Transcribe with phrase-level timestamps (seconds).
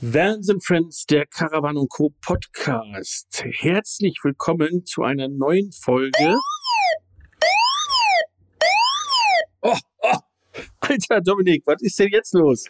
[0.00, 2.14] Vans and Friends, der Caravan Co.
[2.24, 3.42] Podcast.
[3.42, 6.36] Herzlich willkommen zu einer neuen Folge.
[9.60, 10.18] Oh, oh.
[10.78, 12.66] Alter Dominik, was ist denn jetzt los?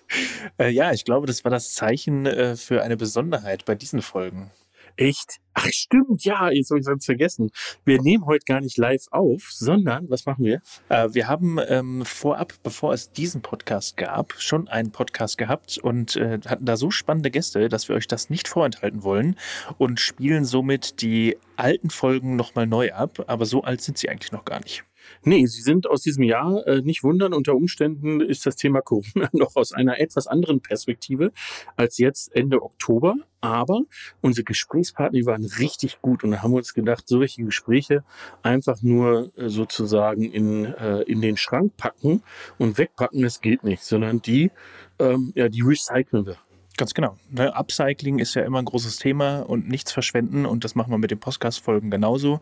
[0.58, 4.50] Äh, ja, ich glaube, das war das Zeichen äh, für eine Besonderheit bei diesen Folgen.
[4.98, 5.36] Echt?
[5.54, 7.50] Ach stimmt, ja, jetzt habe ich sonst vergessen.
[7.84, 10.60] Wir nehmen heute gar nicht live auf, sondern, was machen wir?
[10.88, 16.16] Äh, wir haben ähm, vorab, bevor es diesen Podcast gab, schon einen Podcast gehabt und
[16.16, 19.36] äh, hatten da so spannende Gäste, dass wir euch das nicht vorenthalten wollen
[19.78, 23.24] und spielen somit die alten Folgen nochmal neu ab.
[23.28, 24.87] Aber so alt sind sie eigentlich noch gar nicht.
[25.22, 29.28] Nee, sie sind aus diesem Jahr, äh, nicht wundern, unter Umständen ist das Thema Corona
[29.32, 31.32] noch aus einer etwas anderen Perspektive
[31.76, 33.14] als jetzt Ende Oktober.
[33.40, 33.82] Aber
[34.20, 38.02] unsere Gesprächspartner waren richtig gut und haben uns gedacht, solche Gespräche
[38.42, 42.22] einfach nur äh, sozusagen in, äh, in den Schrank packen
[42.58, 44.50] und wegpacken, das geht nicht, sondern die,
[44.98, 46.36] ähm, ja, die recyceln wir.
[46.78, 47.16] Ganz genau.
[47.28, 50.98] Ne, Upcycling ist ja immer ein großes Thema und nichts verschwenden und das machen wir
[50.98, 52.40] mit den Podcast-Folgen genauso.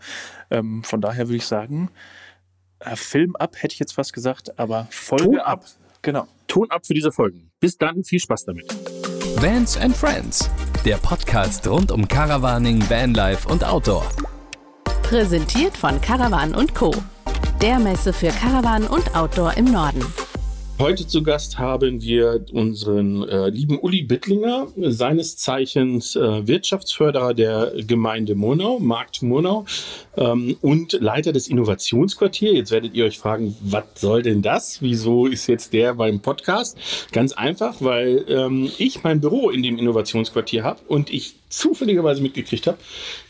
[0.51, 1.91] Ähm, von daher würde ich sagen,
[2.95, 5.49] Film ab, hätte ich jetzt fast gesagt, aber Folge Ton ab.
[5.49, 5.65] ab.
[6.03, 6.29] Genau.
[6.47, 7.51] Ton ab für diese Folgen.
[7.59, 8.73] Bis dann, viel Spaß damit.
[9.41, 10.49] Vans and Friends,
[10.85, 14.07] der Podcast rund um Caravaning, Vanlife und Outdoor.
[15.03, 16.93] Präsentiert von Caravan und Co.
[17.61, 20.05] Der Messe für Caravan und Outdoor im Norden.
[20.79, 27.73] Heute zu Gast haben wir unseren äh, lieben Uli Bittlinger, seines Zeichens äh, Wirtschaftsförderer der
[27.79, 29.65] Gemeinde Murnau, Markt Murnau
[30.19, 32.53] ähm, und Leiter des Innovationsquartiers.
[32.53, 34.83] Jetzt werdet ihr euch fragen, was soll denn das?
[34.83, 36.77] Wieso ist jetzt der beim Podcast?
[37.11, 42.67] Ganz einfach, weil ähm, ich mein Büro in dem Innovationsquartier habe und ich zufälligerweise mitgekriegt
[42.67, 42.77] habe,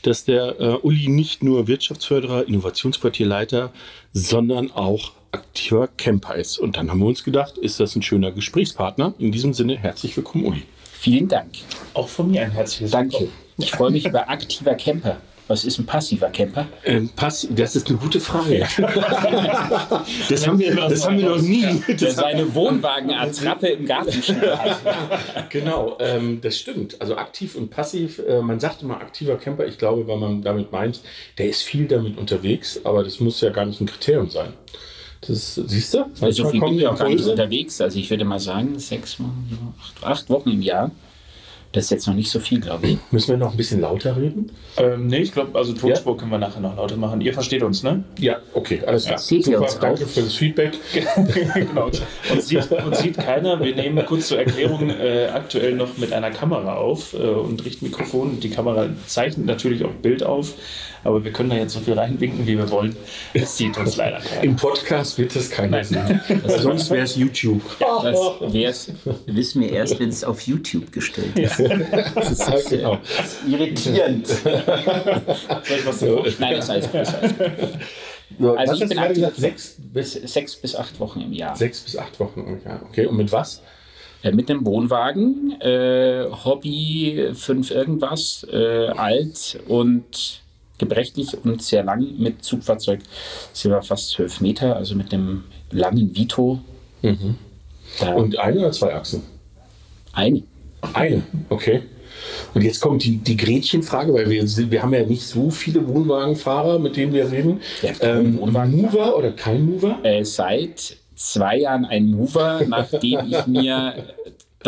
[0.03, 3.73] dass der äh, Uli nicht nur Wirtschaftsförderer, Innovationsquartierleiter,
[4.13, 6.59] sondern auch aktiver Camper ist.
[6.59, 9.15] Und dann haben wir uns gedacht, ist das ein schöner Gesprächspartner.
[9.19, 10.63] In diesem Sinne, herzlich willkommen, Uli.
[10.93, 11.51] Vielen Dank.
[11.95, 13.29] Auch von mir ein herzliches Danke.
[13.59, 15.19] Ich freue mich über aktiver Camper.
[15.49, 16.67] Was ist ein passiver Camper?
[16.85, 18.67] Ähm, pass das ist eine gute Frage.
[20.29, 21.81] das, haben wir, das haben wir noch nie.
[21.89, 24.11] Der seine Wohnwagenattrappe im Garten
[25.51, 27.01] genau, ähm, das stimmt.
[27.01, 28.19] Also aktiv und passiv.
[28.19, 29.67] Äh, man sagt immer aktiver Camper.
[29.67, 31.01] Ich glaube, weil man damit meint,
[31.39, 34.53] der ist viel damit unterwegs, aber das muss ja gar nicht ein Kriterium sein.
[35.23, 35.99] Das siehst du?
[36.21, 37.81] Weil so Manchmal viel kommen bin ich auch gar nicht unterwegs.
[37.81, 39.17] Also ich würde mal sagen, sechs
[39.81, 40.91] acht, acht Wochen im Jahr.
[41.77, 42.99] Das ist jetzt noch nicht so viel, glaube ich.
[43.11, 44.51] Müssen wir noch ein bisschen lauter reden?
[44.79, 47.21] Ähm, nee, ich glaube, also Tonspur können wir nachher noch lauter machen.
[47.21, 48.03] Ihr versteht uns, ne?
[48.19, 49.19] Ja, okay, alles klar.
[49.19, 50.09] Seht ihr uns danke auch?
[50.09, 50.73] für das Feedback.
[51.55, 51.91] genau.
[52.33, 53.61] Uns sieht, uns sieht keiner.
[53.63, 57.85] Wir nehmen kurz zur Erklärung äh, aktuell noch mit einer Kamera auf äh, und richten
[57.85, 58.41] Mikrofon.
[58.41, 60.55] Die Kamera zeichnet natürlich auch Bild auf,
[61.07, 62.95] aber wir können da jetzt so viel reinwinken, wie wir wollen.
[63.33, 64.43] Es sieht uns leider keiner.
[64.45, 66.21] Im Podcast wird das keiner sehen.
[66.47, 67.63] Sonst wäre es YouTube.
[67.79, 68.19] Das
[68.53, 68.93] wär's,
[69.27, 71.61] wissen wir erst, wenn es auf YouTube gestellt ist.
[72.15, 72.99] Das ist halt genau.
[73.49, 74.27] Irritierend.
[74.27, 74.63] Soll
[75.79, 76.27] ich was davor?
[76.39, 76.85] Nein, das gut.
[76.95, 77.69] das ist alles gut.
[78.41, 79.37] So, Also ich bin aktiv- gesagt?
[79.37, 81.55] Sechs bis, Sechs bis acht Wochen im Jahr.
[81.57, 82.81] sechs bis acht Wochen im Jahr.
[82.91, 83.63] Okay, und mit was?
[84.23, 90.41] Äh, mit dem Wohnwagen, äh, Hobby, fünf irgendwas, äh, alt und
[90.79, 92.07] gebrechlich und sehr lang.
[92.19, 93.01] Mit Zugfahrzeug
[93.53, 96.61] sind wir fast zwölf Meter, also mit dem langen Vito.
[98.01, 99.23] Da Und eine oder zwei Achsen?
[100.17, 100.43] eine.
[100.93, 101.83] Eine, okay.
[102.55, 106.79] Und jetzt kommt die, die Gretchenfrage, weil wir, wir haben ja nicht so viele Wohnwagenfahrer,
[106.79, 107.61] mit denen wir reden.
[107.83, 108.39] Ja, ähm.
[108.41, 109.99] Mover oder kein Mover?
[110.03, 113.95] Äh, seit zwei Jahren ein Mover, nachdem ich mir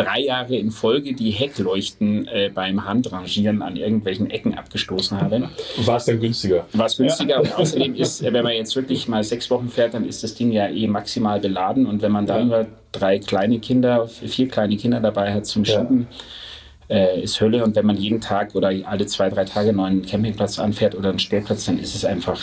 [0.03, 5.49] drei Jahre in Folge die Heckleuchten äh, beim Handrangieren an irgendwelchen Ecken abgestoßen habe.
[5.77, 6.65] War es dann günstiger?
[6.73, 9.93] War es günstiger und außerdem ist, äh, wenn man jetzt wirklich mal sechs Wochen fährt,
[9.93, 13.59] dann ist das Ding ja eh maximal beladen und wenn man dann nur drei kleine
[13.59, 15.79] Kinder, vier kleine Kinder dabei hat zum Ja.
[15.79, 16.07] Schieben,
[16.89, 20.05] äh, ist Hölle und wenn man jeden Tag oder alle zwei, drei Tage einen neuen
[20.05, 22.41] Campingplatz anfährt oder einen Stellplatz, dann ist es einfach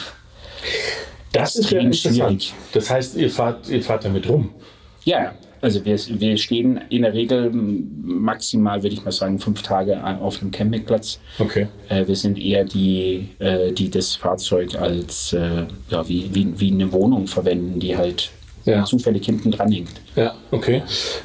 [1.32, 2.54] Das ist ja Extrem schwierig.
[2.72, 4.50] Das heißt, ihr fahrt, ihr fahrt damit rum.
[5.04, 5.32] Ja,
[5.66, 10.40] also wir, wir stehen in der Regel maximal, würde ich mal sagen, fünf Tage auf
[10.40, 11.18] einem Campingplatz.
[11.40, 11.66] Okay.
[11.88, 16.70] Äh, wir sind eher die, äh, die das Fahrzeug als äh, ja, wie, wie, wie
[16.70, 18.30] eine Wohnung verwenden, die halt
[18.64, 18.84] Ja.
[18.84, 19.90] zufällig hinten dran hängt.
[20.14, 20.82] Ja, okay.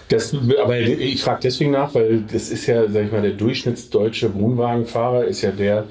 [0.10, 0.34] Das,
[0.64, 5.26] aber ich frage deswegen nach, weil das ist ja, sag ich mal, der durchschnittsdeutsche Wohnwagenfahrer
[5.26, 5.86] ist ja der,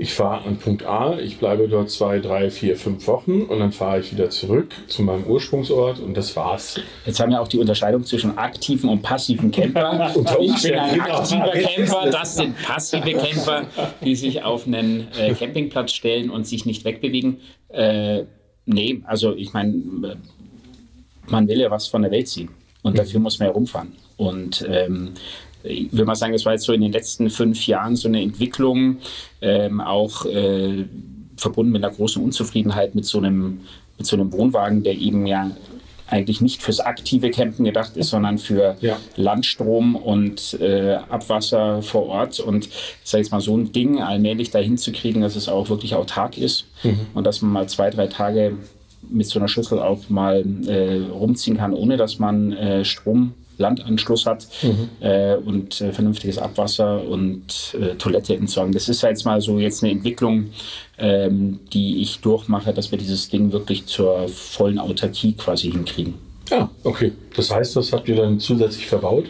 [0.00, 3.72] ich fahre an Punkt A, ich bleibe dort zwei, drei, vier, fünf Wochen und dann
[3.72, 6.80] fahre ich wieder zurück zu meinem Ursprungsort und das war's.
[7.04, 10.14] Jetzt haben wir auch die Unterscheidung zwischen aktiven und passiven Camper.
[10.40, 13.66] Ich bin ein aktiver Camper, das sind passive Camper,
[14.04, 17.40] die sich auf einen äh, Campingplatz stellen und sich nicht wegbewegen.
[17.68, 18.22] Äh,
[18.66, 20.16] nee, also ich meine,
[21.26, 22.50] man will ja was von der Welt sehen
[22.82, 23.92] und dafür muss man ja rumfahren.
[24.16, 25.14] Und ähm,
[25.62, 28.22] ich würde mal sagen, das war jetzt so in den letzten fünf Jahren so eine
[28.22, 28.98] Entwicklung,
[29.40, 30.84] ähm, auch äh,
[31.36, 33.60] verbunden mit einer großen Unzufriedenheit mit so einem,
[33.96, 35.50] mit so einem Wohnwagen, der eben ja
[36.10, 38.96] eigentlich nicht fürs aktive Campen gedacht ist, sondern für Ja.
[39.16, 42.40] Landstrom und äh, Abwasser vor Ort.
[42.40, 42.72] Und ich
[43.04, 46.38] sage jetzt mal, so ein Ding allmählich dahin zu kriegen, dass es auch wirklich autark
[46.38, 46.64] ist
[47.14, 48.56] und dass man mal zwei, drei Tage
[49.10, 54.26] mit so einer Schüssel auch mal äh, rumziehen kann, ohne dass man äh, Strom Landanschluss
[54.26, 54.46] hat
[55.00, 58.72] äh, und äh, vernünftiges Abwasser und äh, Toilette entsorgen.
[58.72, 60.50] Das ist jetzt mal so jetzt eine Entwicklung,
[60.98, 66.14] ähm, die ich durchmache, dass wir dieses Ding wirklich zur vollen Autarkie quasi hinkriegen.
[66.50, 67.12] Ja, okay.
[67.36, 69.26] Das heißt, was habt ihr dann zusätzlich verbaut?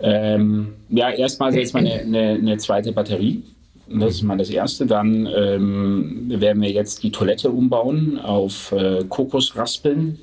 [0.00, 3.42] Ähm, ja, erstmal jetzt mal eine, eine, eine zweite Batterie.
[3.88, 4.86] Das ist mal das Erste.
[4.86, 10.18] Dann ähm, werden wir jetzt die Toilette umbauen auf äh, Kokosraspeln.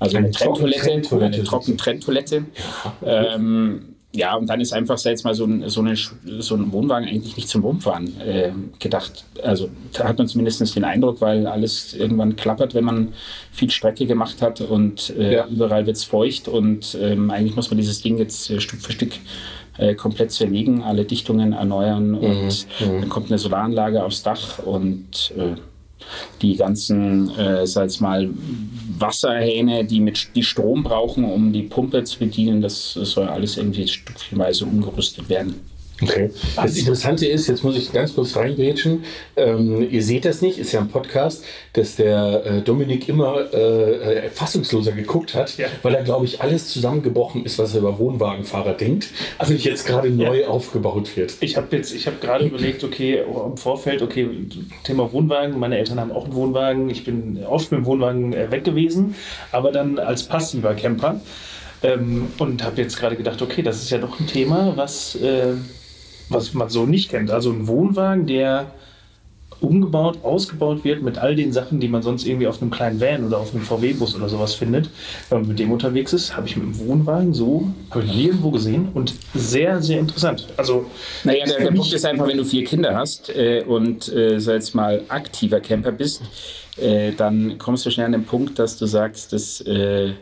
[0.00, 2.44] Also eine, Eine Trenntoilette, Trockentrenntoilette eine Trockentrenntoilette.
[3.04, 3.82] Ähm,
[4.12, 7.36] ja, und dann ist einfach jetzt mal so ein, so, eine, so ein Wohnwagen eigentlich
[7.36, 8.50] nicht zum Rumfahren äh,
[8.80, 9.24] gedacht.
[9.42, 13.12] Also da hat man zumindest den Eindruck, weil alles irgendwann klappert, wenn man
[13.52, 15.46] viel Strecke gemacht hat und äh, Ja.
[15.46, 18.90] überall wird es feucht und ähm, eigentlich muss man dieses Ding jetzt äh, Stück für
[18.92, 19.12] Stück
[19.78, 25.54] äh, komplett zerlegen, alle Dichtungen erneuern und dann kommt eine Solaranlage aufs Dach und äh,
[26.42, 28.30] die ganzen, äh, sag ich mal,
[28.98, 33.86] Wasserhähne, die mit die Strom brauchen, um die Pumpe zu bedienen, das soll alles irgendwie
[33.86, 35.69] stückchenweise umgerüstet werden.
[36.02, 36.30] Okay.
[36.56, 39.04] Das Interessante ist, jetzt muss ich ganz kurz reingrätschen.
[39.36, 41.44] Ähm, ihr seht das nicht, ist ja ein Podcast,
[41.74, 46.68] dass der äh, Dominik immer äh, äh, fassungsloser geguckt hat, weil er, glaube ich, alles
[46.68, 49.08] zusammengebrochen ist, was er über Wohnwagenfahrer denkt,
[49.38, 51.34] also jetzt gerade neu aufgebaut wird.
[51.40, 54.28] Ich habe jetzt, ich habe gerade überlegt, okay, im Vorfeld, okay,
[54.84, 55.58] Thema Wohnwagen.
[55.58, 56.90] Meine Eltern haben auch einen Wohnwagen.
[56.90, 59.14] Ich bin oft mit dem Wohnwagen äh, weg gewesen,
[59.52, 61.20] aber dann als passiver Camper.
[61.82, 65.54] Ähm, und habe jetzt gerade gedacht, okay, das ist ja doch ein Thema, was, äh,
[66.30, 67.30] was man so nicht kennt.
[67.30, 68.72] Also ein Wohnwagen, der
[69.60, 73.26] umgebaut, ausgebaut wird mit all den Sachen, die man sonst irgendwie auf einem kleinen Van
[73.26, 74.88] oder auf einem VW-Bus oder sowas findet.
[75.28, 78.50] Wenn man mit dem unterwegs ist, habe ich mit dem Wohnwagen so, habe ich irgendwo
[78.50, 80.46] gesehen und sehr, sehr interessant.
[80.56, 80.86] Also,
[81.24, 84.54] Naja, der, der Punkt ist einfach, wenn du vier Kinder hast äh, und äh, sag
[84.54, 86.22] jetzt mal aktiver Camper bist,
[86.78, 90.12] äh, dann kommst du schnell an den Punkt, dass du sagst, dass äh,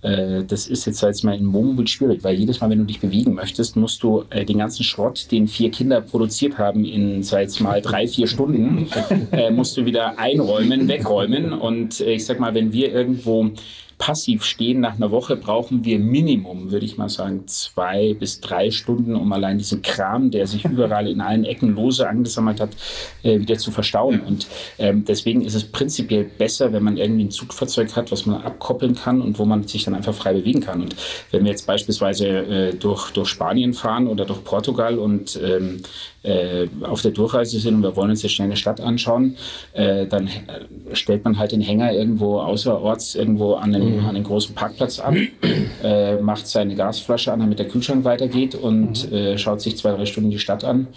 [0.00, 3.34] das ist jetzt jetzt mal in Wohnmobil schwierig, weil jedes Mal, wenn du dich bewegen
[3.34, 7.60] möchtest, musst du äh, den ganzen Schrott, den vier Kinder produziert haben in sag jetzt
[7.60, 8.88] mal drei, vier Stunden,
[9.32, 11.52] äh, musst du wieder einräumen, wegräumen.
[11.52, 13.50] Und äh, ich sag mal, wenn wir irgendwo
[13.98, 18.70] passiv stehen nach einer Woche, brauchen wir Minimum, würde ich mal sagen, zwei bis drei
[18.70, 22.70] Stunden, um allein diesen Kram, der sich überall in allen Ecken lose angesammelt hat,
[23.24, 24.20] äh, wieder zu verstauen.
[24.20, 24.46] Und
[24.78, 28.94] ähm, deswegen ist es prinzipiell besser, wenn man irgendwie ein Zugfahrzeug hat, was man abkoppeln
[28.94, 30.80] kann und wo man sich dann einfach frei bewegen kann.
[30.80, 30.94] Und
[31.32, 35.82] wenn wir jetzt beispielsweise äh, durch, durch Spanien fahren oder durch Portugal und ähm,
[36.22, 39.36] äh, auf der Durchreise sind und wir wollen uns jetzt schnell eine Stadt anschauen,
[39.72, 44.24] äh, dann äh, stellt man halt den Hänger irgendwo außerorts irgendwo an den, an den
[44.24, 45.14] großen Parkplatz ab,
[45.82, 50.06] äh, macht seine Gasflasche an, damit der Kühlschrank weitergeht und äh, schaut sich zwei, drei
[50.06, 50.88] Stunden die Stadt an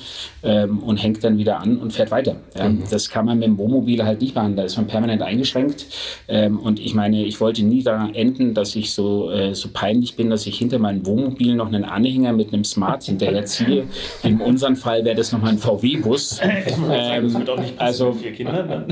[0.44, 2.38] ähm, und hängt dann wieder an und fährt weiter.
[2.57, 5.85] Ja, Das kann man mit dem Wohnmobil halt nicht machen, da ist man permanent eingeschränkt.
[6.27, 10.15] Ähm, und ich meine, ich wollte nie da enden, dass ich so, äh, so peinlich
[10.15, 13.83] bin, dass ich hinter meinem Wohnmobil noch einen Anhänger mit einem Smart hinterher ziehe.
[14.23, 16.39] In unserem Fall wäre das nochmal ein VW-Bus.
[16.39, 16.89] passen
[17.77, 18.85] also ne?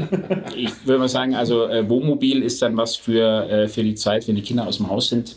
[0.55, 4.27] Ich würde mal sagen, also äh, Wohnmobil ist dann was für, äh, für die Zeit,
[4.27, 5.35] wenn die Kinder aus dem Haus sind.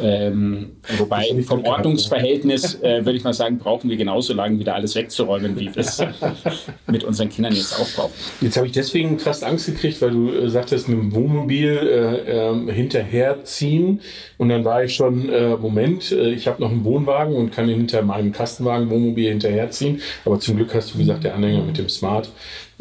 [0.00, 4.74] Ähm, wobei nicht vom Ordnungsverhältnis äh, würde ich mal sagen, brauchen wir genauso lange wieder
[4.74, 6.02] alles wegzuräumen, wie wir es
[6.86, 8.12] mit unseren Kindern jetzt auch brauchen.
[8.40, 12.48] Jetzt habe ich deswegen fast Angst gekriegt, weil du äh, sagtest, mit dem Wohnmobil äh,
[12.48, 14.00] ähm, hinterherziehen.
[14.38, 17.68] Und dann war ich schon, äh, Moment, äh, ich habe noch einen Wohnwagen und kann
[17.68, 20.00] hinter meinem Kastenwagen Wohnmobil hinterherziehen.
[20.24, 22.30] Aber zum Glück hast du gesagt, der Anhänger mit dem Smart.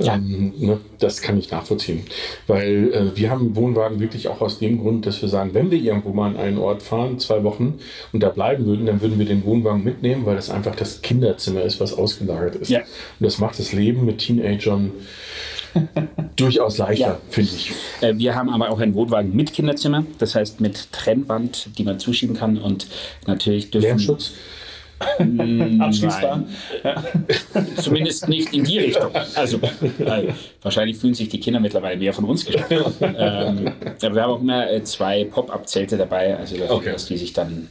[0.02, 0.16] Ja.
[0.16, 2.04] Ähm, ne, das kann ich nachvollziehen.
[2.48, 5.80] Weil äh, wir haben Wohnwagen wirklich auch aus dem Grund, dass wir sagen, wenn wir
[5.80, 7.80] irgendwo mal an einen Ort fahren, zwei Wochen,
[8.14, 11.62] und da bleiben würden, dann würden wir den Wohnwagen mitnehmen, weil das einfach das Kinderzimmer
[11.62, 12.70] ist, was ausgelagert ist.
[12.70, 12.80] Ja.
[12.80, 12.86] Und
[13.26, 14.92] das macht das Leben mit Teenagern
[16.36, 17.20] durchaus leichter, Ja.
[17.30, 17.72] finde ich.
[18.02, 22.00] Äh, wir haben aber auch einen Wohnwagen mit Kinderzimmer, das heißt mit Trennwand, die man
[22.00, 22.88] zuschieben kann und
[23.28, 24.34] natürlich dürfen Lärmschutz?
[25.80, 26.44] Abschließbar.
[27.78, 29.12] Zumindest nicht in die Richtung.
[29.36, 30.28] Also, äh,
[30.62, 32.94] wahrscheinlich fühlen sich die Kinder mittlerweile mehr von uns gestört.
[33.02, 36.92] ähm, aber wir haben auch immer äh, zwei Pop-Up-Zelte dabei, also dafür, Okay.
[36.94, 37.68] dass die sich dann.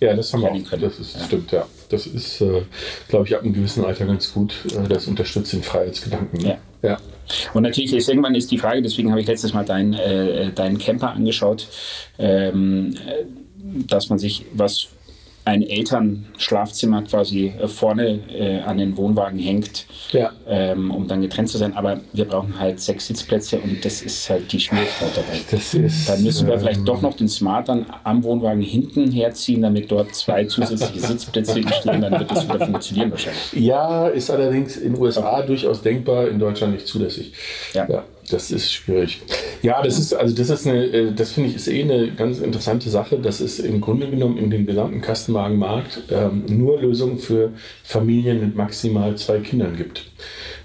[0.00, 0.68] Ja, das haben wir auch.
[0.68, 0.82] können.
[0.82, 1.24] Das ist, Ja.
[1.26, 1.64] stimmt, ja.
[1.88, 2.62] Das ist, äh,
[3.08, 4.52] glaube ich, ab einem gewissen Alter ganz gut.
[4.66, 6.40] Äh, das unterstützt den Freiheitsgedanken.
[6.42, 6.58] ne?
[6.82, 6.98] ja.
[7.54, 10.76] Und natürlich ist irgendwann ist die Frage, deswegen habe ich letztes Mal deinen äh, deinen
[10.78, 11.68] Camper angeschaut,
[12.18, 13.24] ähm, äh,
[13.86, 14.88] dass man sich was
[15.44, 20.30] ein Elternschlafzimmer quasi äh, vorne äh, an den Wohnwagen hängt, Ja.
[20.46, 21.74] ähm, um dann getrennt zu sein.
[21.76, 25.40] Aber wir brauchen halt sechs Sitzplätze und das ist halt die Schwierigkeit dabei.
[25.50, 29.10] Das ist, Dann müssen wir ähm, vielleicht doch noch den Smart dann am Wohnwagen hinten
[29.10, 32.00] herziehen, damit dort zwei zusätzliche Sitzplätze entstehen.
[32.02, 33.52] Dann wird das wieder funktionieren wahrscheinlich.
[33.54, 37.32] Ja, ist allerdings in den USA durchaus denkbar, in Deutschland nicht zulässig.
[37.74, 38.04] Ja.
[38.30, 39.20] Das ist schwierig.
[39.62, 42.38] Ja, das ist, also das ist eine, äh, das finde ich ist eh eine ganz
[42.38, 47.52] interessante Sache, dass es im Grunde genommen in dem gesamten Kastenwagenmarkt ähm, nur Lösungen für
[47.82, 50.04] Familien mit maximal zwei Kindern gibt.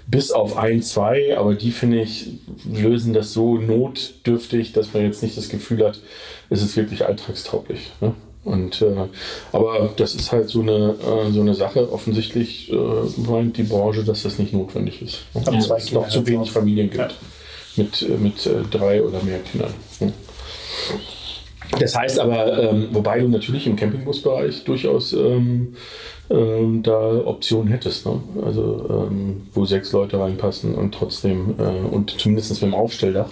[0.06, 2.30] Bis auf ein, zwei, aber die finde ich,
[2.72, 6.00] lösen das so notdürftig, dass man jetzt nicht das Gefühl hat,
[6.48, 7.90] es ist wirklich alltagstauglich.
[8.00, 8.14] Ne?
[8.44, 8.94] Und, äh,
[9.52, 11.92] aber das ist halt so eine, äh, so eine Sache.
[11.92, 12.76] Offensichtlich äh,
[13.18, 15.24] meint die Branche, dass das nicht notwendig ist.
[15.34, 16.50] Aber zwei es noch zu hat's wenig.
[16.50, 17.14] Familien gibt
[17.78, 19.72] mit, äh, mit äh, drei oder mehr Kindern.
[19.98, 20.12] Hm.
[21.78, 25.74] Das heißt aber, ähm, wobei du natürlich im Campingbusbereich durchaus ähm,
[26.30, 28.20] ähm, da Optionen hättest, ne?
[28.44, 33.28] also ähm, wo sechs Leute reinpassen und trotzdem äh, und zumindest mit dem Aufstelldach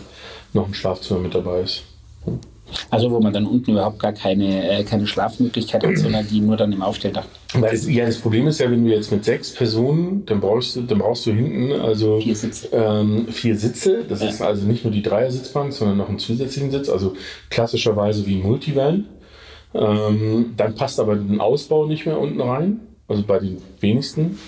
[0.52, 1.84] noch ein Schlafzimmer mit dabei ist.
[2.90, 6.56] Also wo man dann unten überhaupt gar keine, äh, keine Schlafmöglichkeit hat, sondern die nur
[6.56, 7.26] dann im Aufstelldach.
[7.54, 10.76] Weil es, ja, das Problem ist ja, wenn du jetzt mit sechs Personen, dann brauchst
[10.76, 12.68] du, dann brauchst du hinten also Vier Sitze.
[12.72, 14.04] Ähm, vier Sitze.
[14.08, 14.28] Das Ja.
[14.28, 17.14] ist also nicht nur die Dreiersitzbank, sondern noch einen zusätzlichen Sitz, also
[17.50, 19.06] klassischerweise wie ein Multivan.
[19.74, 24.38] Ähm, dann passt aber ein Ausbau nicht mehr unten rein, also bei den wenigsten.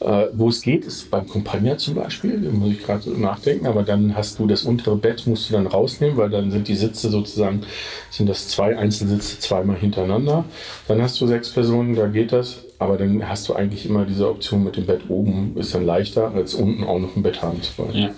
[0.00, 3.82] Äh, wo es geht, ist beim Compagna zum Beispiel, da muss ich gerade nachdenken, aber
[3.82, 7.10] dann hast du das untere Bett, musst du dann rausnehmen, weil dann sind die Sitze
[7.10, 7.62] sozusagen,
[8.08, 10.44] sind das zwei Einzelsitze zweimal hintereinander.
[10.86, 14.28] Dann hast du sechs Personen, da geht das, aber dann hast du eigentlich immer diese
[14.28, 17.60] Option mit dem Bett oben, ist dann leichter, als unten auch noch ein Bett haben
[17.60, 17.96] zu wollen.
[17.96, 18.10] Ja.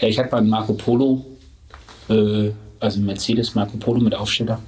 [0.00, 1.26] ja ich hatte mal einen Marco Polo,
[2.08, 4.62] äh, also Mercedes Marco Polo mit Aufsteller.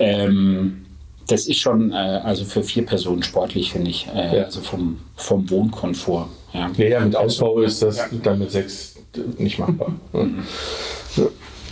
[0.00, 0.85] Ähm,
[1.26, 4.06] das ist schon, äh, also für vier Personen sportlich, finde ich.
[4.14, 4.44] Äh, Ja.
[4.44, 6.28] Also vom, vom Wohnkomfort.
[6.52, 6.70] Ja.
[6.76, 8.94] Ja, ja, mit Ausbau ist das dann mit sechs
[9.38, 9.92] nicht machbar.
[10.12, 10.26] Ja.
[11.16, 11.24] Ja.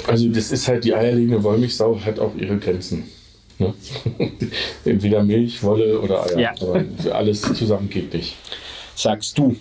[0.06, 3.04] Also das ist halt die eierlegende Wollmilchsau hat auch ihre Grenzen.
[3.58, 3.75] Ne?
[4.87, 6.38] Entweder Milch, Wolle oder Eier.
[6.38, 6.54] Ja.
[6.61, 6.82] Aber
[7.12, 8.37] alles zusammen geht nicht.
[8.96, 9.56] Sagst du.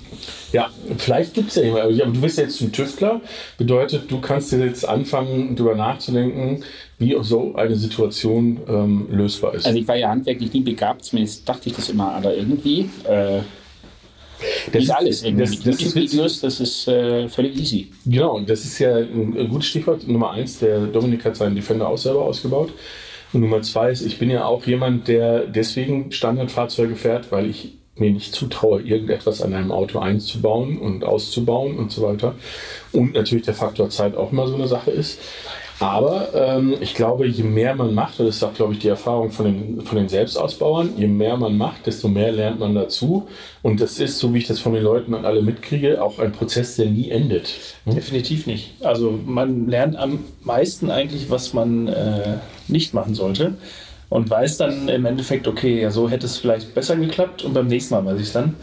[0.52, 3.22] Ja, vielleicht gibt es ja jemanden, aber du bist jetzt ein Tüftler,
[3.58, 6.64] bedeutet, du kannst dir jetzt anfangen, darüber nachzudenken,
[7.00, 9.66] wie so eine Situation ähm, lösbar ist.
[9.66, 13.40] Also ich war ja handwerklich nie begabt, zumindest dachte ich das immer, aber irgendwie äh,
[14.72, 15.44] Das ist alles irgendwie.
[15.44, 17.92] Das, das ist das ist äh, völlig easy.
[18.06, 20.08] Genau, das ist ja ein ein gutes Stichwort.
[20.08, 22.72] Nummer eins, der Dominik hat seinen Defender auch selber ausgebaut.
[23.32, 27.74] Und Nummer zwei ist, ich bin ja auch jemand, der deswegen Standardfahrzeuge fährt, weil ich
[27.96, 32.36] mir nicht zutraue, irgendetwas an einem Auto einzubauen und auszubauen und so weiter.
[32.92, 35.20] Und natürlich der Faktor Zeit auch immer so eine Sache ist.
[35.80, 38.88] Aber ähm, ich glaube, je mehr man macht, und das ist auch, glaube ich, die
[38.88, 43.28] Erfahrung von den, von den Selbstausbauern, je mehr man macht, desto mehr lernt man dazu.
[43.64, 46.76] Und das ist, so wie ich das von den Leuten alle mitkriege, auch ein Prozess,
[46.76, 47.54] der nie endet.
[47.86, 48.76] Definitiv nicht.
[48.82, 53.56] Also man lernt am meisten eigentlich, was man äh, nicht machen sollte
[54.14, 57.66] und weiß dann im Endeffekt, okay, ja, so hätte es vielleicht besser geklappt und beim
[57.66, 58.56] nächsten Mal weiß ich es dann.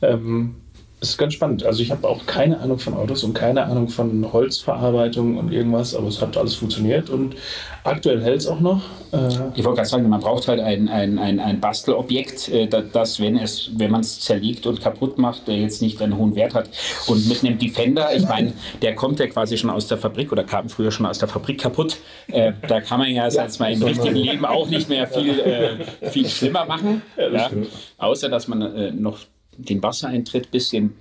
[0.00, 0.61] Ähm,
[1.02, 1.64] das ist ganz spannend.
[1.64, 5.96] Also ich habe auch keine Ahnung von Autos und keine Ahnung von Holzverarbeitung und irgendwas,
[5.96, 7.34] aber es hat alles funktioniert und
[7.82, 8.82] aktuell hält es auch noch.
[9.10, 9.16] Äh,
[9.56, 13.18] Ich wollte gerade sagen, man braucht halt ein, ein, ein, ein Bastelobjekt, äh, da- das,
[13.18, 16.54] wenn es, wenn man es zerlegt und kaputt macht, der jetzt nicht einen hohen Wert
[16.54, 16.70] hat.
[17.08, 20.44] Und mit einem Defender, ich meine, der kommt ja quasi schon aus der Fabrik oder
[20.44, 21.96] kam früher schon aus der Fabrik kaputt.
[22.28, 25.80] Äh, da kann man ja, ich mal, im richtigen Leben auch nicht mehr viel,
[26.10, 27.02] viel schlimmer machen.
[27.16, 27.50] Ja,
[27.98, 29.18] Außer, dass man noch
[29.56, 30.94] den Wassereintritt ein bisschen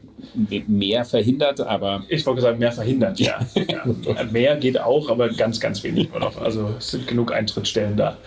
[0.68, 3.40] mehr verhindert, aber Ich wollte sagen, mehr verhindert, ja.
[3.56, 4.24] ja.
[4.32, 6.40] Mehr geht auch, aber ganz, ganz wenig nur noch.
[6.40, 8.18] Also es sind genug Eintrittstellen da.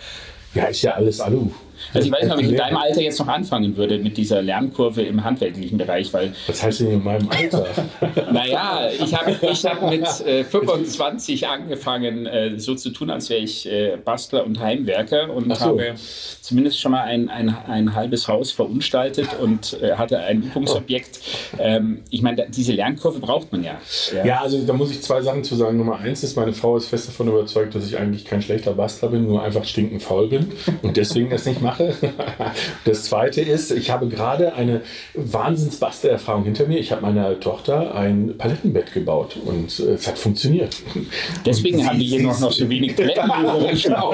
[0.53, 1.51] Ja, ist ja alles Alu.
[1.93, 4.41] Also ich weiß nicht, ob ich in deinem Alter jetzt noch anfangen würde mit dieser
[4.41, 7.65] Lernkurve im handwerklichen Bereich, weil, Was heißt denn in meinem Alter?
[8.31, 13.41] naja, ich habe ich hab mit äh, 25 angefangen, äh, so zu tun, als wäre
[13.41, 15.65] ich äh, Bastler und Heimwerker und so.
[15.65, 15.95] habe
[16.41, 21.19] zumindest schon mal ein, ein, ein halbes Haus verunstaltet und äh, hatte ein Übungsobjekt.
[21.57, 23.79] Ähm, ich meine, diese Lernkurve braucht man ja.
[24.23, 25.77] Ja, also da muss ich zwei Sachen zu sagen.
[25.77, 29.09] Nummer eins ist, meine Frau ist fest davon überzeugt, dass ich eigentlich kein schlechter Bastler
[29.09, 30.51] bin, nur einfach stinkend faul bin
[30.81, 31.93] und deswegen das nicht mache.
[32.85, 34.81] Das zweite ist, ich habe gerade eine
[35.13, 36.77] Wahnsinns-Bastelerfahrung hinter mir.
[36.79, 40.77] Ich habe meiner Tochter ein Palettenbett gebaut und äh, es hat funktioniert.
[41.45, 43.23] Deswegen haben die hier noch, noch so wenig Paletten
[43.83, 44.13] genau.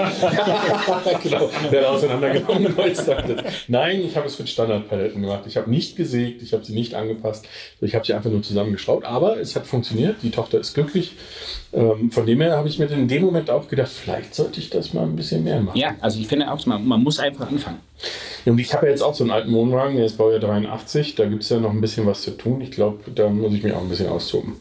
[1.22, 1.50] genau.
[1.72, 2.74] Der auseinandergenommen.
[3.68, 5.44] Nein, ich habe es mit Standardpaletten gemacht.
[5.48, 7.46] Ich habe nicht gesägt, ich habe sie nicht angepasst.
[7.82, 9.06] Ich habe sie einfach nur zusammengeschraubt.
[9.06, 10.18] Aber es hat funktioniert.
[10.24, 11.14] Die Tochter ist glücklich.
[11.74, 14.70] Ähm, von dem her habe ich mir in dem Moment auch gedacht, vielleicht sollte ich
[14.70, 15.78] das mal ein bisschen mehr machen.
[15.78, 17.80] Ja, also ich finde auch, man, man muss einfach anfangen.
[18.46, 21.26] Und ich habe ja jetzt auch so einen alten Wohnwagen, der ist Baujahr 83, da
[21.26, 22.60] gibt es ja noch ein bisschen was zu tun.
[22.62, 24.56] Ich glaube, da muss ich mich auch ein bisschen austoben.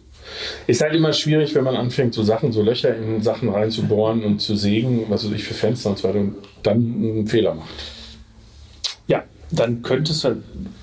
[0.67, 4.41] Ist halt immer schwierig, wenn man anfängt, so Sachen, so Löcher in Sachen reinzubohren und
[4.41, 7.75] zu sägen, was weiß ich, für Fenster und so weiter, und dann einen Fehler macht.
[9.53, 10.39] Dann könnte es halt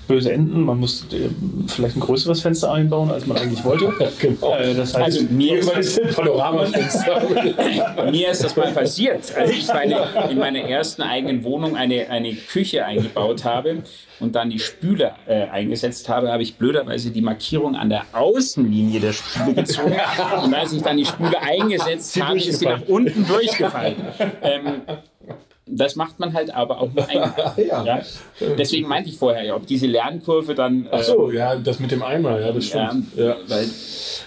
[0.07, 0.61] böse enden.
[0.61, 1.29] Man muss äh,
[1.67, 3.93] vielleicht ein größeres Fenster einbauen, als man eigentlich wollte.
[4.19, 4.55] Genau.
[4.55, 7.21] Äh, das heißt, Also mir ist, Das Panoramafenster.
[8.11, 9.97] mir ist das mal passiert, als ich meine,
[10.29, 13.83] in meiner ersten eigenen Wohnung eine, eine Küche eingebaut habe
[14.19, 18.99] und dann die Spüle äh, eingesetzt habe, habe ich blöderweise die Markierung an der Außenlinie
[18.99, 19.95] der Spüle gezogen.
[20.43, 23.95] Und als ich dann die Spüle eingesetzt habe, ist sie nach unten durchgefallen.
[24.41, 24.81] Ähm,
[25.67, 27.33] das macht man halt aber auch nur einmal.
[27.57, 27.83] Ja.
[27.83, 28.01] Ja?
[28.57, 30.85] Deswegen meinte ich vorher, ja, ob diese Lernkurve dann.
[30.85, 33.15] äh, Ach so, ja, das mit dem Eimer, ja, das stimmt.
[33.15, 33.35] Ja.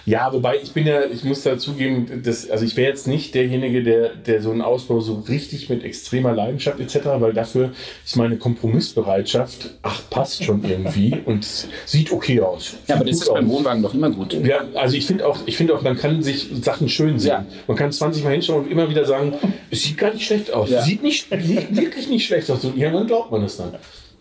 [0.05, 3.83] Ja, wobei ich bin ja, ich muss dazugeben, dass, also ich wäre jetzt nicht derjenige,
[3.83, 7.71] der, der so einen Ausbau so richtig mit extremer Leidenschaft etc., weil dafür
[8.03, 11.45] ist meine Kompromissbereitschaft, ach, passt schon irgendwie und
[11.85, 12.75] sieht okay aus.
[12.87, 13.57] Ja, aber das ist beim aus.
[13.57, 14.33] Wohnwagen doch immer gut.
[14.33, 17.45] Ja, also ich finde auch, ich finde auch, man kann sich Sachen schön sehen.
[17.67, 19.33] Man kann 20 Mal hinschauen und immer wieder sagen,
[19.69, 20.69] es sieht gar nicht schlecht aus.
[20.83, 22.63] Sieht, nicht, wirklich nicht schlecht aus.
[22.65, 23.73] Und irgendwann glaubt man es dann.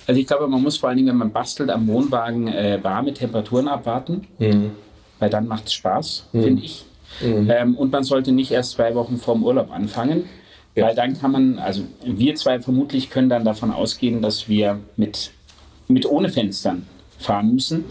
[0.07, 3.13] Also ich glaube, man muss vor allen Dingen, wenn man bastelt, am Wohnwagen äh, warme
[3.13, 4.27] Temperaturen abwarten,
[5.19, 6.85] weil dann macht es Spaß, finde ich.
[7.23, 10.25] Ähm, und man sollte nicht erst zwei Wochen vorm Urlaub anfangen,
[10.75, 10.87] Ja.
[10.87, 15.31] weil dann kann man, also wir zwei vermutlich können dann davon ausgehen, dass wir mit,
[15.89, 16.87] mit ohne Fenstern
[17.19, 17.85] fahren müssen,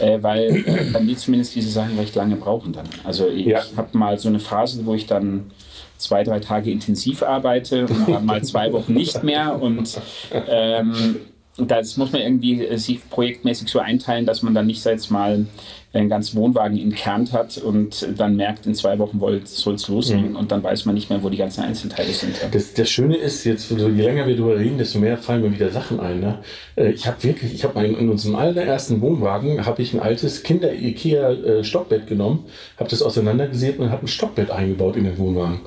[0.00, 2.86] äh, weil äh, bei mir zumindest diese Sachen recht lange brauchen dann.
[3.04, 3.60] Also ich Ja.
[3.76, 5.50] habe mal so eine Phase, wo ich dann
[5.96, 9.60] zwei, drei Tage intensiv arbeite und mal zwei Wochen nicht mehr.
[9.60, 10.00] Und
[10.32, 11.16] ähm,
[11.56, 15.46] das muss man irgendwie sich projektmäßig so einteilen, dass man dann nicht jetzt mal
[15.94, 20.50] einen ganzen Wohnwagen entkernt hat und dann merkt, in zwei Wochen soll es losgehen und
[20.50, 22.36] dann weiß man nicht mehr, wo die ganzen Einzelteile sind.
[22.50, 25.70] Das, das Schöne ist, jetzt, je länger wir darüber reden, desto mehr fallen mir wieder
[25.70, 26.20] Sachen ein.
[26.20, 26.38] Ne?
[26.76, 32.06] Äh, Ich habe wirklich, ich habe in unserem allerersten Wohnwagen, habe ich ein altes Kinder-Ikea-Stockbett
[32.06, 32.44] genommen,
[32.76, 35.60] habe das auseinandergesägt und habe ein Stockbett eingebaut in den Wohnwagen.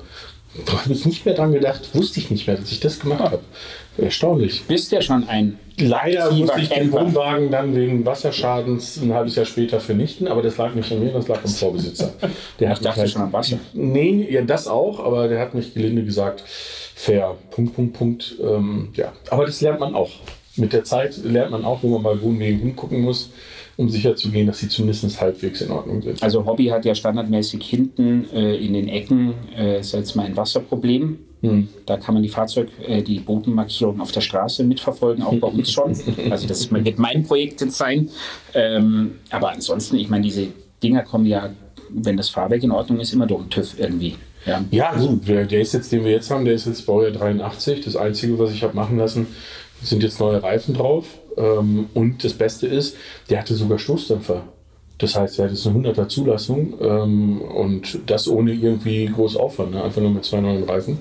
[0.66, 3.20] Da habe ich nicht mehr dran gedacht, wusste ich nicht mehr, dass ich das gemacht
[3.20, 3.40] habe.
[3.96, 4.64] Erstaunlich.
[4.64, 6.92] Bist ja schon ein Leider musste ich den.
[6.92, 11.12] Wohnwagen dann wegen Wasserschadens ein halbes Jahr später vernichten, aber das lag nicht an mir,
[11.12, 12.12] das lag am Vorbesitzer.
[12.60, 13.58] Der Ich dachte schon am Wasser.
[13.72, 16.42] Nee, ja, das auch, aber der hat mich gelinde gesagt,
[16.94, 17.36] fair.
[17.50, 18.36] Punkt, Punkt, Punkt.
[18.42, 20.10] Ähm, ja, aber das lernt man auch.
[20.56, 23.30] Mit der Zeit lernt man auch, wo man bei Wohnwegen hingucken muss,
[23.76, 26.20] um sicherzugehen, dass sie zumindest halbwegs in Ordnung sind.
[26.22, 30.36] Also Hobby hat ja standardmäßig hinten äh, in den Ecken, äh, ist jetzt mal ein
[30.36, 31.18] Wasserproblem.
[31.86, 35.70] Da kann man die Fahrzeug, äh, die Bodenmarkierung auf der Straße mitverfolgen, auch bei uns
[35.72, 35.96] schon.
[36.30, 38.10] Also das wird mein Projekt jetzt sein.
[38.54, 40.48] Ähm, aber ansonsten, ich meine, diese
[40.82, 41.50] Dinger kommen ja,
[41.90, 44.16] wenn das Fahrwerk in Ordnung ist, immer durch den TÜV irgendwie.
[44.46, 44.64] Ja.
[44.70, 47.84] Ja, gut, der, der ist jetzt, den wir jetzt haben, der ist jetzt Baujahr 83.
[47.84, 49.26] Das Einzige, was ich habe machen lassen,
[49.82, 51.06] sind jetzt neue Reifen drauf.
[51.36, 52.96] Ähm, und das Beste ist,
[53.30, 54.44] der hatte sogar Stoßdämpfer.
[54.98, 59.70] Das heißt, er hat jetzt eine 100er Zulassung ähm, und das ohne irgendwie groß Aufwand,
[59.70, 59.82] ne?
[59.82, 60.98] einfach nur mit zwei neuen Reifen.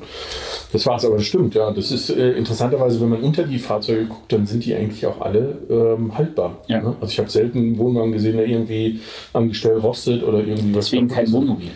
[0.71, 1.71] Das war's, aber das stimmt, ja.
[1.71, 5.19] Das ist äh, interessanterweise, wenn man unter die Fahrzeuge guckt, dann sind die eigentlich auch
[5.21, 6.61] alle ähm, haltbar.
[6.67, 6.81] Ja.
[6.81, 6.95] Ne?
[7.01, 8.99] Also ich habe selten einen Wohnwagen gesehen, der irgendwie
[9.33, 10.85] am Gestell rostet oder irgendwie was.
[10.85, 11.33] Deswegen kein ist.
[11.33, 11.71] Wohnmobil.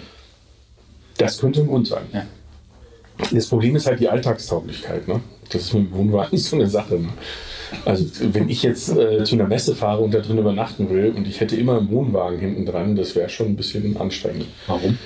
[1.18, 2.04] Das könnte ein Grund sein.
[2.14, 2.24] Ja.
[3.32, 5.08] Das Problem ist halt die Alltagstauglichkeit.
[5.08, 5.22] Ne?
[5.50, 6.96] Das ist mit dem Wohnwagen so eine Sache.
[6.96, 7.10] Ne?
[7.86, 11.28] Also wenn ich jetzt äh, zu einer Messe fahre und da drin übernachten will und
[11.28, 14.48] ich hätte immer einen Wohnwagen hinten dran, das wäre schon ein bisschen anstrengend.
[14.68, 14.98] Warum?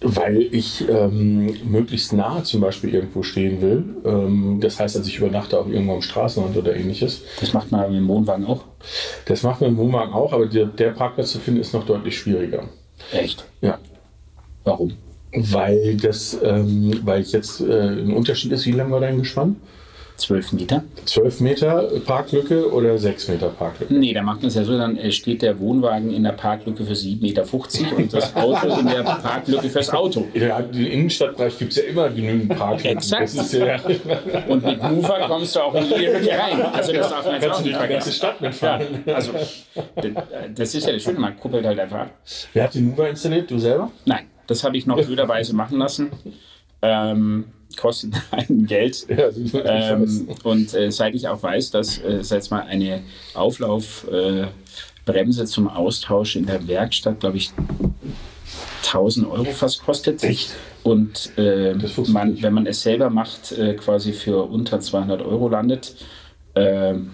[0.00, 3.84] Weil ich ähm, möglichst nah zum Beispiel irgendwo stehen will.
[4.04, 7.22] Ähm, das heißt, also ich übernachte auch irgendwo am Straßenrand oder ähnliches.
[7.40, 8.64] Das macht man mit dem Wohnwagen auch.
[9.26, 12.18] Das macht man im Wohnwagen auch, aber der, der Parkplatz zu finden ist noch deutlich
[12.18, 12.64] schwieriger.
[13.12, 13.46] Echt?
[13.62, 13.78] Ja.
[14.64, 14.92] Warum?
[15.32, 19.56] Weil das, ähm, weil ich jetzt äh, ein Unterschied ist, wie lang war dein Gespann?
[20.16, 20.84] Zwölf Meter?
[21.06, 23.92] 12 Meter Parklücke oder 6 Meter Parklücke?
[23.94, 26.84] Nee, da macht man es ja so, dann äh, steht der Wohnwagen in der Parklücke
[26.84, 30.24] für 7,50 Meter und das Auto in der Parklücke fürs Auto.
[30.32, 32.98] Ja, im Innenstadtbereich gibt es ja immer genügend Parklücken.
[32.98, 33.34] Exakt.
[33.54, 33.76] Ja,
[34.48, 36.62] Und mit Mover kommst du auch in jede Lücke rein.
[36.72, 38.12] Also das darf man jetzt kannst auch nicht ganze vergessen.
[38.12, 38.86] Stadt Ja, mitfahren.
[39.12, 39.32] also
[40.00, 40.12] d-
[40.54, 42.10] das ist ja das Schöne, man kuppelt halt einfach ab.
[42.52, 43.50] Wer hat den Mover installiert?
[43.50, 43.90] Du selber?
[44.04, 46.10] Nein, das habe ich noch blöderweise machen lassen.
[46.82, 49.06] Ähm, kostet ein Geld.
[49.08, 49.30] Ja.
[49.92, 53.02] Ähm, und äh, seit ich auch weiß, dass äh, seit mal eine
[53.34, 54.52] Auflaufbremse
[55.42, 57.52] äh, zum Austausch in der Werkstatt, glaube ich,
[58.86, 60.22] 1000 Euro fast kostet.
[60.22, 60.50] Echt?
[60.82, 61.74] Und äh,
[62.08, 65.96] man, wenn man es selber macht, äh, quasi für unter 200 Euro landet.
[66.54, 67.10] ähm,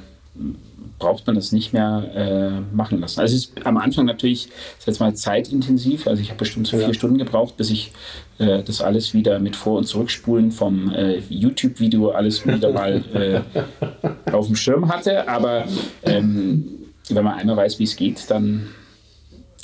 [1.01, 3.19] braucht man das nicht mehr äh, machen lassen.
[3.19, 4.47] Also es ist am Anfang natürlich,
[4.79, 6.07] ist jetzt mal zeitintensiv.
[6.07, 7.91] Also ich habe bestimmt so vier Stunden gebraucht, bis ich
[8.39, 14.31] äh, das alles wieder mit Vor- und Zurückspulen vom äh, YouTube-Video alles wieder mal äh,
[14.33, 15.27] auf dem Schirm hatte.
[15.27, 15.65] Aber
[16.05, 16.69] ähm,
[17.09, 18.69] wenn man einmal weiß, wie es geht, dann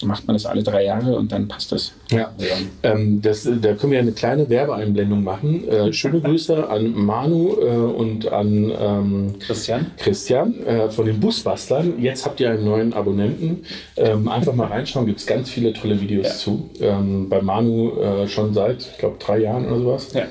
[0.05, 1.93] macht man das alle drei Jahre und dann passt das.
[2.11, 2.31] Ja,
[2.83, 5.67] ähm, das, da können wir eine kleine Werbeeinblendung machen.
[5.69, 9.93] Äh, schöne Grüße an Manu äh, und an ähm, Christian?
[9.97, 12.03] Christian äh, von den Busbastlern.
[12.03, 13.65] Jetzt habt ihr einen neuen Abonnenten.
[13.97, 16.69] Ähm, einfach mal reinschauen, gibt es ganz viele tolle Videos zu.
[16.81, 20.13] Ähm, bei Manu äh, schon seit, ich glaube, drei Jahren oder sowas.
[20.13, 20.27] Ja.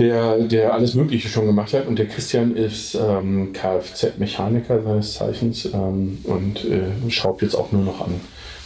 [0.00, 1.86] Der, der alles Mögliche schon gemacht hat.
[1.86, 7.84] Und der Christian ist ähm, Kfz-Mechaniker seines Zeichens ähm, und äh, schraubt jetzt auch nur
[7.84, 8.20] noch an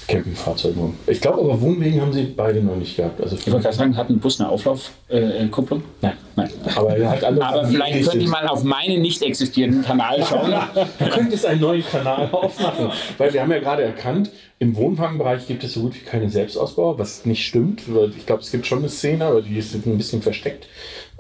[0.09, 0.95] Campingfahrzeugen rum.
[1.07, 3.21] Ich glaube aber, Wohnwegen haben sie beide noch nicht gehabt.
[3.21, 5.83] Also Ich wollte gerade sagen, hat ein Bus eine Auflaufkupplung?
[6.01, 6.15] Nein.
[6.35, 6.51] Nein.
[6.75, 10.55] Aber er Aber vielleicht könnte ich mal auf meinen nicht existierenden Kanal schauen.
[10.99, 12.91] Du könntest einen neuen Kanal aufmachen.
[13.19, 16.99] Weil wir haben ja gerade erkannt, im Wohnwagenbereich gibt es so gut wie keine Selbstausbauer,
[16.99, 17.83] was nicht stimmt.
[18.17, 20.67] Ich glaube, es gibt schon eine Szene, aber die ist ein bisschen versteckt.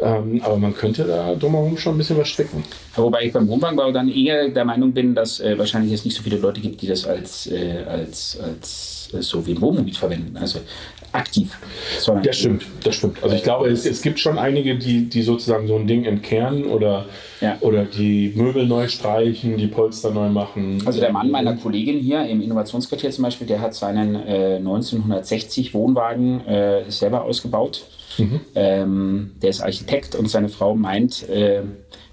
[0.00, 2.64] Ähm, aber man könnte da drumherum schon ein bisschen was stecken.
[2.96, 6.22] Wobei ich beim Wohnwagenbau dann eher der Meinung bin, dass äh, wahrscheinlich es nicht so
[6.22, 10.36] viele Leute gibt, die das als, äh, als, als äh, so wie ein Wohnmobil verwenden.
[10.36, 10.60] Also
[11.12, 11.56] aktiv.
[11.98, 13.22] Sondern Das stimmt, das stimmt.
[13.22, 16.64] Also ich glaube, es, es gibt schon einige, die, die sozusagen so ein Ding entkernen
[16.66, 17.06] oder,
[17.40, 17.56] Ja.
[17.60, 20.82] oder die Möbel neu streichen, die Polster neu machen.
[20.86, 25.74] Also der Mann meiner Kollegin hier im Innovationsquartier zum Beispiel, der hat seinen äh, 1960
[25.74, 27.86] Wohnwagen äh, selber ausgebaut.
[28.54, 31.62] Ähm, der ist Architekt und seine Frau meint, äh,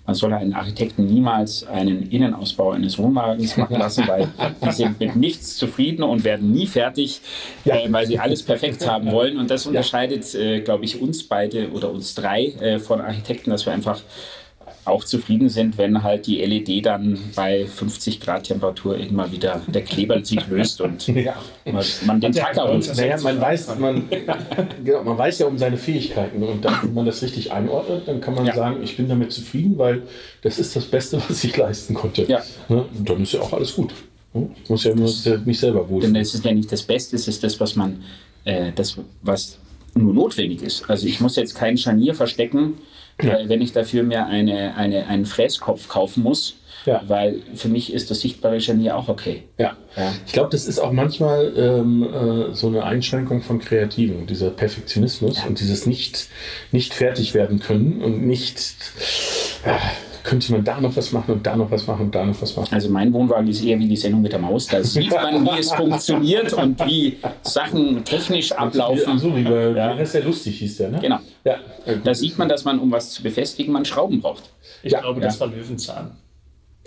[0.06, 4.28] man solle einen Architekten niemals einen Innenausbau eines Wohnwagens machen lassen, weil
[4.64, 7.22] die sind mit nichts zufrieden und werden nie fertig,
[7.66, 9.38] äh, weil sie alles perfekt haben wollen.
[9.38, 13.66] Und das unterscheidet, äh, glaube ich, uns beide oder uns drei äh, von Architekten, dass
[13.66, 14.02] wir einfach
[14.86, 19.82] auch zufrieden sind, wenn halt die LED dann bei 50 Grad Temperatur irgendwann wieder der
[19.84, 21.36] Kleber sich löst und Ja.
[22.06, 22.96] man, den Tacker holt.
[22.96, 24.04] Naja, man weiß, man,
[24.84, 28.22] genau, man weiß ja um seine Fähigkeiten und dann, wenn man das richtig einordnet, dann
[28.22, 28.56] kann man Ja.
[28.56, 30.04] sagen, ich bin damit zufrieden, weil
[30.42, 32.24] das ist das Beste, was ich leisten konnte.
[32.24, 32.42] Ja.
[32.70, 32.86] Ne?
[32.98, 33.92] Und dann ist ja auch alles gut.
[34.34, 34.50] Ne?
[34.64, 35.10] Ich muss ja nur
[35.46, 36.02] mich selber wohl.
[36.02, 38.04] Denn es ist ja nicht das Beste, es ist das, was man,
[38.44, 39.58] äh, das, was
[39.96, 40.90] nur notwendig ist.
[40.90, 42.76] Also ich muss jetzt kein Scharnier verstecken,
[43.18, 46.56] äh, wenn ich dafür mir eine, eine, einen Fräskopf kaufen muss.
[46.86, 47.02] Ja.
[47.08, 49.44] Weil für mich ist das sichtbare Scharnier auch okay.
[49.58, 49.76] Ja.
[49.98, 50.14] Ja.
[50.28, 55.44] Ich glaube, das ist auch manchmal ähm, äh, so eine Einschränkung von Kreativen, dieser Perfektionismus
[55.48, 56.28] und dieses nicht,
[56.72, 58.92] nicht fertig werden können und nicht,
[59.64, 59.72] äh,
[60.26, 62.56] könnte man da noch was machen und da noch was machen und da noch was
[62.58, 62.74] machen.
[62.74, 64.68] Also mein Wohnwagen ist eher wie die Sendung mit der Maus.
[64.68, 69.18] Da sieht man, wie es funktioniert und wie Sachen technisch ablaufen.
[69.20, 69.76] so wie bei, Ja.
[69.76, 69.92] ja.
[69.94, 71.00] ist ja lustig, hieß der, ne?
[71.00, 71.20] Genau.
[71.44, 71.56] Ja.
[72.04, 74.44] Da sieht man, dass man, um was zu befestigen, man Schrauben braucht.
[74.84, 76.12] Ich Ja, glaube, das war Löwenzahn.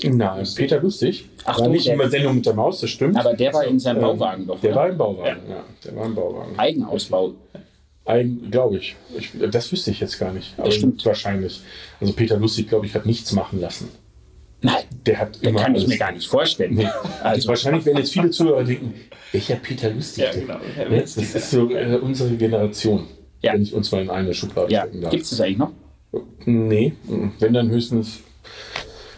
[0.04, 1.28] Na, Peter Lustig.
[1.44, 3.16] Ach war du, nicht der- immer Sendung mit der Maus, das stimmt.
[3.18, 4.60] Aber der war in seinem Ähm, Bauwagen doch.
[4.60, 4.80] Der oder?
[4.80, 5.64] war im Bauwagen, ja.
[5.84, 6.56] Der war im Bauwagen.
[6.58, 7.32] Eigenausbau.
[8.50, 8.96] Glaube ich.
[9.16, 9.30] ich.
[9.50, 10.54] Das wüsste ich jetzt gar nicht.
[10.56, 11.04] Aber stimmt.
[11.04, 11.60] wahrscheinlich.
[12.00, 13.88] Also Peter Lustig, glaube ich, hat nichts machen lassen.
[14.60, 16.74] Nein, Der hat den immer kann ich alles- mir gar nicht vorstellen.
[16.74, 16.88] Nee.
[17.22, 18.92] Also, wahrscheinlich werden jetzt viele Zuhörer denken,
[19.30, 20.24] welcher Peter Lustig?
[20.24, 20.58] Ja, genau.
[20.90, 21.00] Ne?
[21.00, 23.06] Das ist so äh, unsere Generation.
[23.40, 23.52] Ja.
[23.52, 25.10] Wenn ich uns mal in eine Schublade ja, stecken darf.
[25.12, 25.70] gibt es das eigentlich noch?
[26.46, 26.94] Nee,
[27.38, 28.20] wenn dann höchstens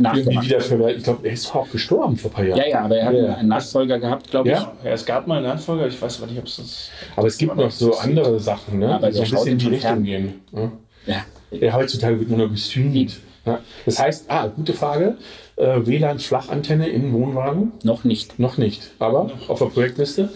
[0.04, 0.46] irgendwie Nachgemacht.
[0.46, 0.98] wieder verwertet.
[0.98, 2.58] Ich glaube, er ist auch gestorben vor ein paar Jahren.
[2.58, 3.34] Ja, ja, aber er hat Ja.
[3.34, 4.54] einen Nachfolger gehabt, glaube ich.
[4.54, 4.72] Ja.
[4.84, 6.90] Ja, es gab mal einen Nachfolger, ich weiß aber nicht, ob es das.
[7.16, 8.94] Aber es gibt noch so andere Sachen, ne?
[8.94, 10.04] Aber die so der ein bisschen in die Richtung fern.
[10.04, 10.40] gehen.
[10.52, 10.72] Ne?
[11.06, 11.24] Ja.
[11.52, 13.18] Ja, heutzutage wird nur noch gestreamt.
[13.46, 13.58] Ja.
[13.86, 15.16] Das heißt, ah, gute Frage.
[15.56, 17.72] Äh, WLAN-Flachantenne in Wohnwagen?
[17.82, 18.38] Noch nicht.
[18.38, 18.90] Noch nicht.
[18.98, 20.28] Aber auf der Projektliste?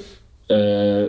[0.49, 1.09] Äh,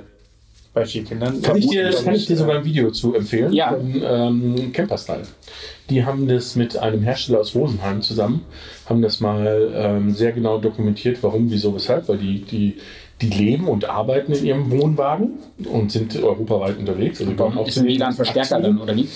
[0.76, 1.42] Bei vier Kindern.
[1.42, 3.54] Kann ich, dir, kann ich dir sogar ein Video zu empfehlen?
[3.54, 3.70] Ja.
[3.70, 5.24] Von ähm, Camperstyle.
[5.90, 8.42] Die haben das mit einem Hersteller aus Rosenheim zusammen,
[8.90, 12.76] haben das mal ähm, sehr genau dokumentiert, warum, wieso, weshalb, weil die, die,
[13.22, 17.22] die leben und arbeiten in ihrem Wohnwagen und sind europaweit unterwegs.
[17.22, 19.08] Also bauen auch ist ein WLAN-Verstärker dann, oder wie?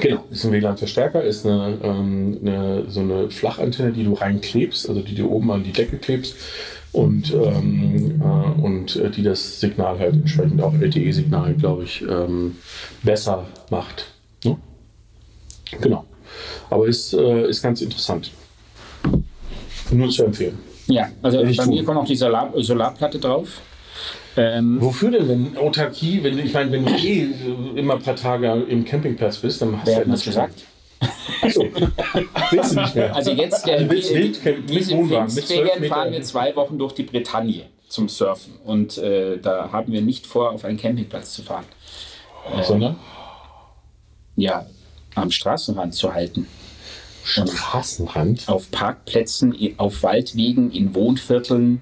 [0.00, 5.00] Genau, ist ein WLAN-Verstärker, ist eine, ähm, eine, so eine Flachantenne, die du reinklebst, also
[5.00, 6.36] die du oben an die Decke klebst
[6.98, 12.56] und, ähm, äh, und äh, die das Signal halt entsprechend auch LTE-Signal, glaube ich, ähm,
[13.02, 14.06] besser macht.
[14.44, 14.56] Ne?
[15.80, 16.04] Genau.
[16.70, 18.30] Aber ist, äh, ist ganz interessant.
[19.90, 20.58] Nur zu empfehlen.
[20.88, 21.68] Ja, also bei tun.
[21.70, 23.60] mir kommt noch die Solar Solarplatte drauf.
[24.36, 27.26] Ähm, Wofür denn, wenn Autarkie, wenn, du- ich meine, wenn du eh
[27.76, 30.64] immer ein paar Tage im Campingplatz bist, dann hast du hat halt das gesagt?
[31.42, 31.64] Achso,
[32.50, 33.14] willst du nicht mehr.
[33.14, 35.94] Also jetzt, der, Also mit Wild- mit mit 12 Pfingstferien Meter.
[35.94, 38.54] fahren wir zwei Wochen durch die Bretagne zum Surfen.
[38.64, 41.64] Und äh, da haben wir nicht vor, auf einen Campingplatz zu fahren.
[42.62, 42.96] Sondern?
[44.36, 44.66] Ja,
[45.14, 46.46] am Straßenrand zu halten.
[47.24, 48.48] Straßenrand?
[48.48, 51.80] Auf Parkplätzen, auf Waldwegen, in Wohnvierteln.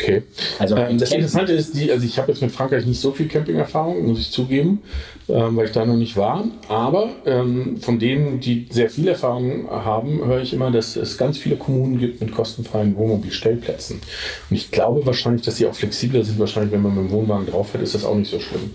[0.00, 0.22] Okay.
[0.58, 3.28] Also ähm, das Interessante ist, die, also ich habe jetzt mit Frankreich nicht so viel
[3.28, 4.82] Campingerfahrung, muss ich zugeben,
[5.28, 6.44] ähm, weil ich da noch nicht war.
[6.68, 11.38] Aber ähm, von denen, die sehr viel Erfahrung haben, höre ich immer, dass es ganz
[11.38, 14.00] viele Kommunen gibt mit kostenfreien Wohnmobilstellplätzen.
[14.48, 16.38] Und ich glaube wahrscheinlich, dass sie auch flexibler sind.
[16.38, 18.70] Wahrscheinlich, wenn man mit dem Wohnwagen drauf fährt, ist das auch nicht so schlimm.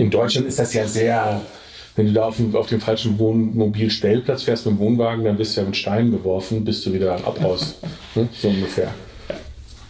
[0.00, 1.40] In Deutschland ist das ja sehr.
[1.96, 5.56] Wenn du da auf dem, auf dem falschen Wohnmobilstellplatz fährst mit dem Wohnwagen, dann wirst
[5.56, 7.82] du ja mit Steinen beworfen, bis du wieder abhaust.
[8.14, 8.28] ne?
[8.40, 8.94] So ungefähr.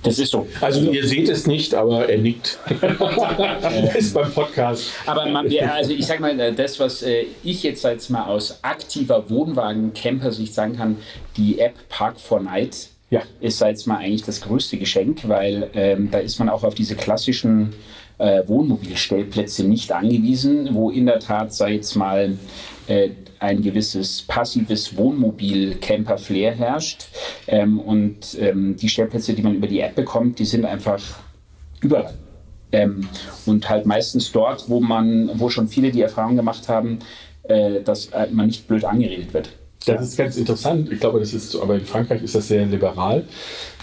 [0.03, 0.47] Das ist so.
[0.61, 2.59] Also ihr seht es nicht, aber er nickt.
[3.99, 4.91] ist beim Podcast.
[5.07, 8.61] Aber man, ja, also ich sag mal, das, was äh, ich jetzt als mal aus
[8.63, 10.97] aktiver Wohnwagen-Camper-Sicht sagen kann,
[11.37, 13.23] die App Park for Night Ja.
[13.41, 16.95] ist jetzt mal eigentlich das größte Geschenk, weil ähm, da ist man auch auf diese
[16.95, 17.73] klassischen
[18.19, 22.37] äh, Wohnmobilstellplätze nicht angewiesen, wo in der Tat, sei jetzt mal,
[22.87, 27.09] äh, ein gewisses passives Wohnmobil-Camper-Flair herrscht.
[27.47, 31.03] Ähm, und ähm, die Stellplätze, die man über die App bekommt, die sind einfach
[31.81, 32.15] überall.
[32.73, 33.09] Ähm,
[33.47, 36.99] und halt meistens dort, wo man, wo schon viele die Erfahrung gemacht haben,
[37.45, 39.51] äh, dass äh, man nicht blöd angeredet wird.
[39.87, 40.93] Das ist ganz interessant.
[40.93, 43.25] Ich glaube, das ist, aber in Frankreich ist das sehr liberal.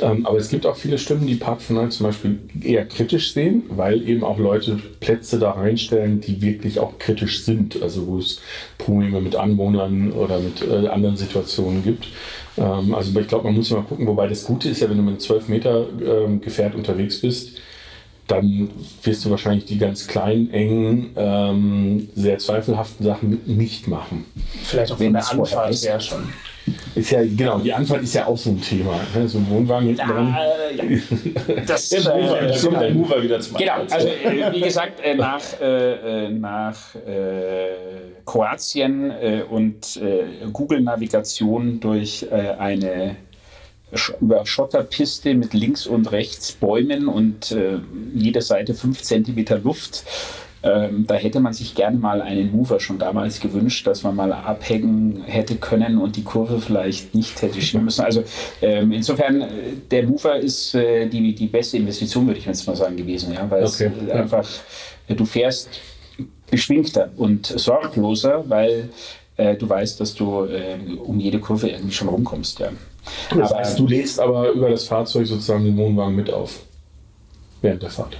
[0.02, 3.34] Ähm, aber es gibt auch viele Stimmen, die Park for Night zum Beispiel eher kritisch
[3.34, 7.82] sehen, weil eben auch Leute Plätze da reinstellen, die wirklich auch kritisch sind.
[7.82, 8.42] Also wo es
[8.78, 12.08] Probleme mit Anwohnern oder mit äh, anderen Situationen gibt.
[12.58, 15.04] Ähm, also ich glaube, man muss immer gucken, wobei das Gute ist ja, wenn du
[15.04, 17.58] mit einem 12 Meter ähm, Gefährt unterwegs bist,
[18.28, 18.70] dann
[19.04, 24.26] wirst du wahrscheinlich die ganz kleinen, engen, ähm, sehr zweifelhaften Sachen nicht machen.
[24.64, 25.86] Vielleicht auch Wenn von der Anfahrt ist.
[25.88, 26.30] her schon.
[26.96, 29.00] Ist ja, genau, die Anfahrt ist ja auch so ein Thema.
[29.14, 29.28] Ne?
[29.28, 30.36] So ein Wohnwagen hinten dran.
[30.76, 31.64] Äh, ja.
[31.68, 33.94] Das, Der Mover, äh, da kommt der Mover wieder zum Genau, Einsatz.
[33.94, 37.68] also äh, wie gesagt, äh, nach, äh, äh, nach äh,
[38.26, 43.16] Kroatien äh, und äh, Google-Navigation durch äh, eine
[44.20, 47.80] über Schotterpiste mit links und rechts Bäumen und äh,
[48.14, 50.04] jede Seite fünf Zentimeter Luft.
[50.64, 54.34] Ähm, da hätte man sich gerne mal einen Mover schon damals gewünscht, dass man mal
[54.34, 58.04] abhängen hätte können und die Kurve vielleicht nicht hätte schieben müssen.
[58.04, 58.24] Also
[58.64, 59.48] ähm, insofern, äh,
[59.92, 63.50] der Mover ist äh, die, die beste Investition, würde ich jetzt mal sagen, gewesen, ja,
[63.50, 64.50] weil Okay, es einfach,
[65.08, 65.70] äh, du fährst
[66.50, 68.90] beschwingter und sorgloser, weil
[69.38, 72.60] äh, du weißt, dass du äh, um jede Kurve irgendwie schon rumkommst.
[72.60, 72.70] Ja.
[73.30, 76.60] Das Aber- heißt, du lädst aber über das Fahrzeug sozusagen den Wohnwagen mit auf.
[77.62, 78.18] Während der Fahrt.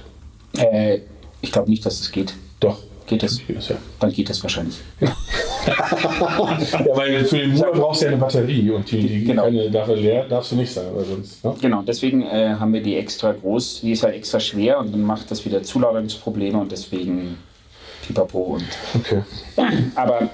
[0.56, 1.00] Äh,
[1.40, 2.34] ich glaube nicht, dass es geht.
[2.60, 2.78] Doch.
[3.06, 3.38] Geht das?
[3.46, 3.76] Ist ja.
[4.00, 4.76] Dann geht das wahrscheinlich.
[5.00, 5.12] ja,
[6.96, 9.44] weil für den Motor brauchst du ja eine Batterie und die, die Genau.
[9.44, 11.44] keine Dafür leer darfst du nicht sein, weil sonst.
[11.44, 11.54] Ne?
[11.60, 15.02] Genau, deswegen äh, haben wir die extra groß, die ist halt extra schwer und dann
[15.02, 17.38] macht das wieder Zulagerungsprobleme und deswegen
[18.06, 19.22] pipapo und Okay.
[19.94, 20.28] aber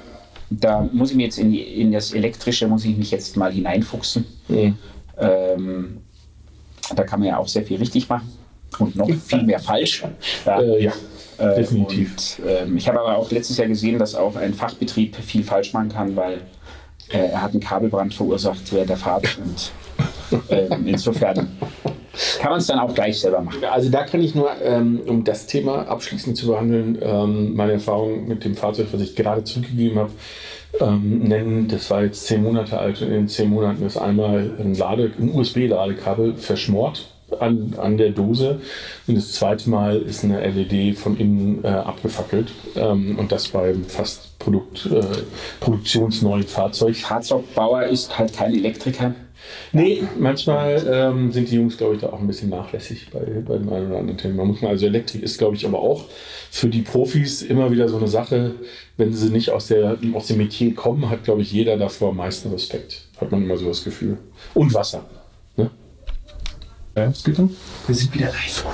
[0.60, 3.52] da muss ich mir jetzt in, die, in das Elektrische muss ich mich jetzt mal
[3.52, 4.24] hineinfuchsen.
[4.48, 4.76] Mhm.
[5.18, 5.98] Ähm,
[6.94, 8.30] da kann man ja auch sehr viel richtig machen
[8.78, 10.04] und noch viel mehr falsch.
[10.44, 10.60] Ja.
[10.60, 10.92] Äh, ja,
[11.38, 12.38] Äh, definitiv.
[12.38, 15.72] Und, ähm, ich habe aber auch letztes Jahr gesehen, dass auch ein Fachbetrieb viel falsch
[15.72, 16.42] machen kann, weil
[17.10, 19.72] äh, er hat einen Kabelbrand verursacht während der Fahrt und
[20.50, 21.48] ähm, insofern
[22.38, 23.64] kann man es dann auch gleich selber machen.
[23.64, 28.26] Also da kann ich nur, ähm, um das Thema abschließend zu behandeln, ähm, meine Erfahrung
[28.28, 30.10] mit dem Fahrzeug, was ich gerade zurückgegeben habe,
[30.80, 31.68] ähm, nennen.
[31.68, 35.34] Das war jetzt zehn Monate alt und in zehn Monaten ist einmal ein, Lade, ein
[35.34, 37.08] USB-Ladekabel verschmort
[37.40, 38.60] an, an der Dose
[39.06, 43.84] und das zweite Mal ist eine LED von innen äh, abgefackelt ähm, und das beim
[43.84, 45.02] fast Produkt, äh,
[45.60, 46.96] produktionsneuen Fahrzeug.
[46.96, 49.14] Fahrzeugbauer ist halt kein Elektriker.
[49.72, 53.58] Nee, manchmal ähm, sind die Jungs, glaube ich, da auch ein bisschen nachlässig bei, bei
[53.58, 54.44] dem einen oder anderen Thema.
[54.44, 56.04] Muss man, also Elektrik ist, glaube ich, aber auch
[56.50, 58.54] für die Profis immer wieder so eine Sache,
[58.96, 62.18] wenn sie nicht aus, der, aus dem Metier kommen, hat, glaube ich, jeder davor am
[62.18, 63.06] meisten Respekt.
[63.18, 64.18] Hat man immer so das Gefühl.
[64.54, 65.04] Und Wasser.
[66.94, 67.56] Ja, was geht dann?
[67.86, 68.64] Wir sind wieder live.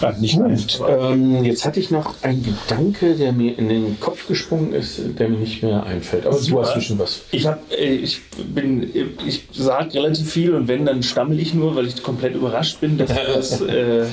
[0.00, 4.26] Ah, nicht Gut, ähm, jetzt hatte ich noch einen Gedanke, der mir in den Kopf
[4.26, 6.26] gesprungen ist, der mir nicht mehr einfällt.
[6.26, 6.62] Aber du Super.
[6.62, 7.20] hast bestimmt was.
[7.30, 8.20] Ich hab, äh, ich
[8.52, 8.90] bin,
[9.24, 12.98] ich sage relativ viel und wenn, dann stammel ich nur, weil ich komplett überrascht bin,
[12.98, 14.06] dass das, äh,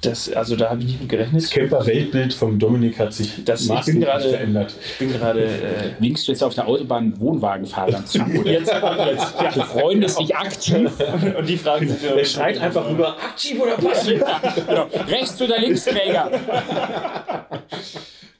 [0.00, 1.50] das also da habe ich nicht mit gerechnet.
[1.50, 4.74] Camper-Weltbild vom Dominik hat sich Das- ich bin gerade- verändert.
[4.92, 8.20] Ich bin gerade äh, Winkst du jetzt auf der Autobahn Wohnwagenfahrern zu?
[8.38, 8.50] Oder?
[8.50, 9.50] jetzt, jetzt ja.
[9.52, 10.90] Du freundest dich aktiv.
[11.36, 14.22] und die Fragen sind Er schreit einfach rüber, aktiv oder passiv?
[14.68, 14.86] genau.
[15.08, 16.30] Rechts- oder Linksträger?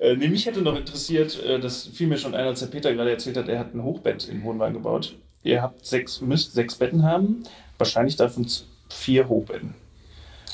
[0.00, 2.94] Äh, nee, mich hätte noch interessiert, äh, das fiel mir schon ein, als der Peter
[2.94, 5.16] gerade erzählt hat, er hat ein Hochbett in den Wohnwagen gebaut.
[5.42, 7.42] Ihr habt sechs, müsst sechs Betten haben,
[7.78, 8.46] wahrscheinlich davon
[8.88, 9.74] vier Hochbetten.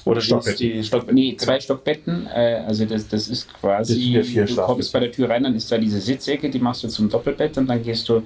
[0.05, 0.59] Oder Stockbetten.
[0.59, 1.15] die Stockbetten?
[1.15, 2.27] Nee, zwei Stockbetten.
[2.27, 5.79] Äh, also das, das ist quasi, du kommst bei der Tür rein, dann ist da
[5.79, 8.23] diese Sitzecke, die machst du zum Doppelbett und dann gehst du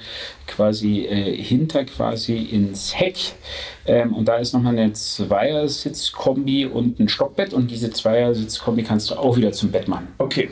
[0.46, 3.16] quasi äh, hinter quasi ins Heck.
[3.86, 9.14] Ähm, und da ist nochmal eine Zweiersitzkombi und ein Stockbett und diese Zweiersitzkombi kannst du
[9.14, 10.08] auch wieder zum Bett machen.
[10.18, 10.50] Okay.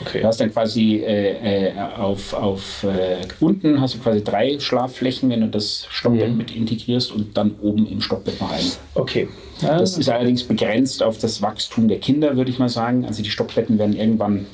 [0.00, 0.20] Okay.
[0.20, 5.28] Du hast dann quasi äh, äh, auf, auf äh, unten hast du quasi drei Schlafflächen,
[5.30, 8.64] wenn du das Stockbett mit integrierst und dann oben im Stockbett noch ein.
[8.94, 9.28] Okay.
[9.60, 13.04] Das ist allerdings begrenzt auf das Wachstum der Kinder, würde ich mal sagen.
[13.04, 14.46] Also die Stockbetten werden irgendwann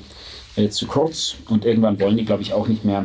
[0.57, 3.05] äh, zu kurz und irgendwann wollen die, glaube ich, auch nicht mehr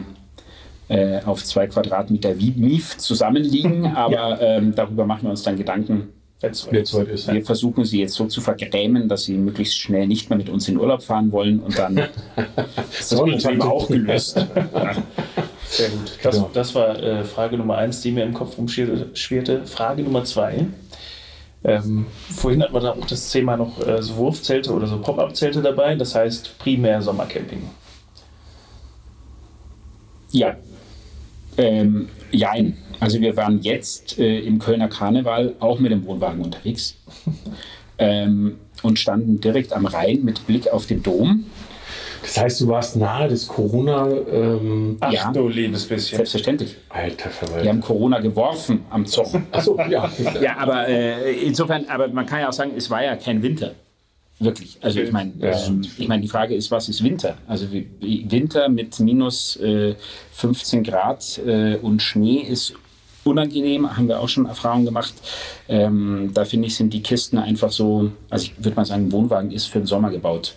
[0.88, 3.86] äh, auf zwei Quadratmeter wie Mief zusammenliegen.
[3.96, 6.10] Aber ähm, darüber machen wir uns dann Gedanken.
[6.42, 7.28] Jetzt weit ist.
[7.32, 10.70] Wir versuchen sie jetzt so zu vergrämen, dass sie möglichst schnell nicht mehr mit uns
[10.70, 12.08] in Urlaub fahren wollen und dann ist
[13.12, 14.36] das Problem auch gelöst.
[15.70, 16.18] Sehr gut.
[16.24, 16.50] Das, Genau.
[16.54, 19.66] das war äh, Frage Nummer eins, die mir im Kopf rumschwirrte.
[19.66, 20.66] Frage Nummer zwei.
[21.64, 25.62] Ähm, vorhin hatten wir da auch das Thema noch äh, so Wurfzelte oder so Pop-Up-Zelte
[25.62, 25.96] dabei.
[25.96, 27.64] Das heißt primär Sommercamping.
[30.32, 30.56] Ja.
[31.58, 32.78] Ähm, jein.
[33.00, 36.96] Also wir waren jetzt äh, im Kölner Karneval auch mit dem Wohnwagen unterwegs
[37.98, 41.46] ähm, und standen direkt am Rhein mit Blick auf den Dom.
[42.22, 44.10] Das heißt, du warst nahe des Corona.
[44.10, 45.32] Ähm, Ach Ja.
[45.32, 46.18] du liebes bisschen.
[46.18, 46.76] Selbstverständlich.
[46.90, 47.70] Alter Wir Verwalter.
[47.70, 49.34] haben Corona geworfen am Zoch.
[49.52, 50.12] Achso, ja.
[50.42, 53.72] Ja, aber äh, insofern, aber man kann ja auch sagen, es war ja kein Winter.
[54.42, 54.78] Wirklich.
[54.82, 57.38] Also ich meine, ähm, ich meine, die Frage ist, was ist Winter?
[57.48, 59.96] Also wie- Winter mit minus äh,
[60.34, 62.74] 15 Grad äh, und Schnee ist
[63.30, 65.14] unangenehm, haben wir auch schon Erfahrungen gemacht.
[65.68, 69.12] Ähm, da finde ich, sind die Kisten einfach so, also ich würde mal sagen, ein
[69.12, 70.56] Wohnwagen ist für den Sommer gebaut.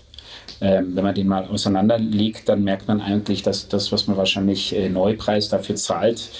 [0.61, 4.77] Ähm, wenn man den mal auseinanderlegt, dann merkt man eigentlich, dass das, was man wahrscheinlich
[4.77, 6.31] äh, Neupreis dafür zahlt,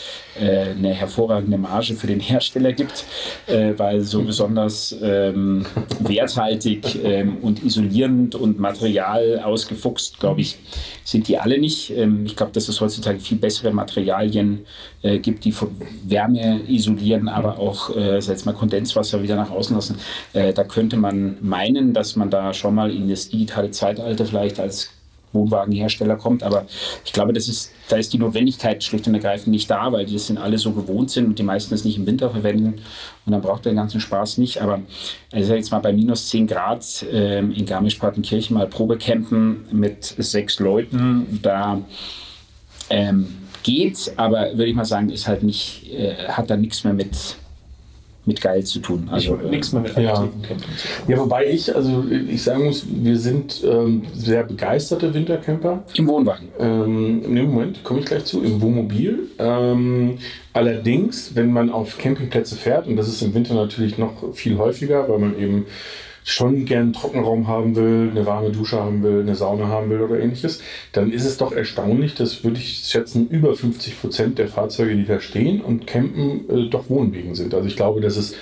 [0.41, 3.05] äh, eine hervorragende Marge für den Hersteller gibt,
[3.47, 5.67] äh, weil so besonders ähm,
[6.01, 10.59] werthaltig ähm, und isolierend und Material ausgefuchst, glaube ich,
[11.05, 11.91] sind die alle nicht.
[11.91, 14.67] Ähm, ich glaube, dass es heutzutage viel bessere Materialien
[15.03, 15.69] äh, gibt, die von
[16.05, 19.97] Wärme isolieren, aber auch, äh, sag mal, Kondenswasser wieder nach außen lassen.
[20.33, 24.61] Äh, da könnte man meinen, dass man da schon mal in das digitale Zeitalter vielleicht
[24.61, 24.91] als
[25.33, 26.67] Wohnwagenhersteller kommt, aber
[27.05, 30.15] ich glaube, das ist, da ist die Notwendigkeit schlicht und ergreifend nicht da, weil die
[30.15, 32.81] das sind alle so gewohnt sind und die meisten es nicht im Winter verwenden
[33.27, 34.63] und dann braucht der ganzen Spaß nicht.
[34.63, 34.81] Aber
[35.31, 41.41] also jetzt mal bei minus 10 Grad ähm, in Garmisch-Partenkirchen mal Probecampen mit sechs Leuten,
[41.43, 41.83] da
[42.89, 43.27] ähm,
[43.63, 47.37] geht, aber würde ich mal sagen, ist halt nicht, äh, hat da nichts mehr mit,
[48.25, 49.09] mit geil zu tun.
[49.11, 50.29] Also nichts mehr mit Ja.
[51.09, 55.83] Ja, wobei ich, also ich sagen muss, wir sind ähm, sehr begeisterte Wintercamper.
[55.97, 56.49] im Wohnwagen.
[56.59, 59.29] Ähm, Im Moment komme ich gleich zu, im Wohnmobil.
[59.39, 60.19] Ähm,
[60.53, 65.09] allerdings, wenn man auf Campingplätze fährt, und das ist im Winter natürlich noch viel häufiger,
[65.09, 65.67] weil man eben
[66.25, 70.21] schon gern Trockenraum haben will, eine warme Dusche haben will, eine Sauna haben will oder
[70.21, 70.61] ähnliches,
[70.93, 75.05] dann ist es doch erstaunlich, dass würde ich schätzen, über 50 Prozent der Fahrzeuge, die
[75.05, 77.55] da stehen und campen, äh, doch Wohnwegen sind.
[77.55, 78.35] Also ich glaube, dass es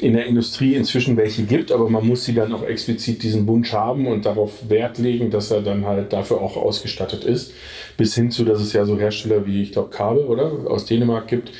[0.00, 3.72] in der Industrie inzwischen welche gibt, aber man muss sie dann auch explizit diesen Wunsch
[3.72, 7.52] haben und darauf Wert legen, dass er dann halt dafür auch ausgestattet ist.
[7.96, 10.52] Bis hin zu, dass es ja so Hersteller wie, ich glaube, Kabel, oder?
[10.66, 11.52] Aus Dänemark gibt,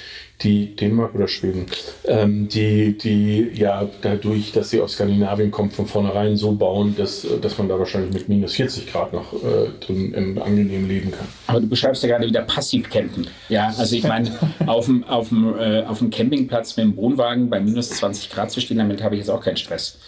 [0.43, 1.67] die, Dänemark oder Schweden,
[2.05, 7.27] ähm, die, die ja dadurch, dass sie aus Skandinavien kommt, von vornherein so bauen, dass,
[7.41, 11.27] dass man da wahrscheinlich mit minus 40 Grad noch äh, drin im angenehm leben kann.
[11.47, 13.27] Aber du beschreibst ja gerade wieder Passivcampen.
[13.49, 14.31] Ja, also ich meine,
[14.67, 18.51] auf dem, auf, dem, äh, auf dem Campingplatz mit dem Wohnwagen bei minus 20 Grad
[18.51, 19.99] zu stehen, damit habe ich jetzt auch keinen Stress.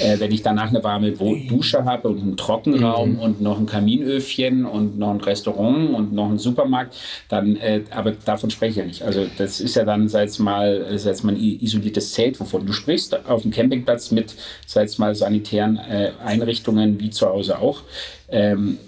[0.00, 4.64] Äh, wenn ich danach eine warme Dusche habe und einen Trockenraum und noch ein Kaminöfchen
[4.64, 6.96] und noch ein Restaurant und noch einen Supermarkt,
[7.28, 9.02] dann, äh, aber davon spreche ich ja nicht.
[9.02, 12.66] Also das ist ja dann, sei es mal, sei es mal ein isoliertes Zelt, wovon
[12.66, 14.34] du sprichst, auf dem Campingplatz mit,
[14.66, 17.82] sei es mal sanitären äh, Einrichtungen wie zu Hause auch.
[18.28, 18.78] Ähm,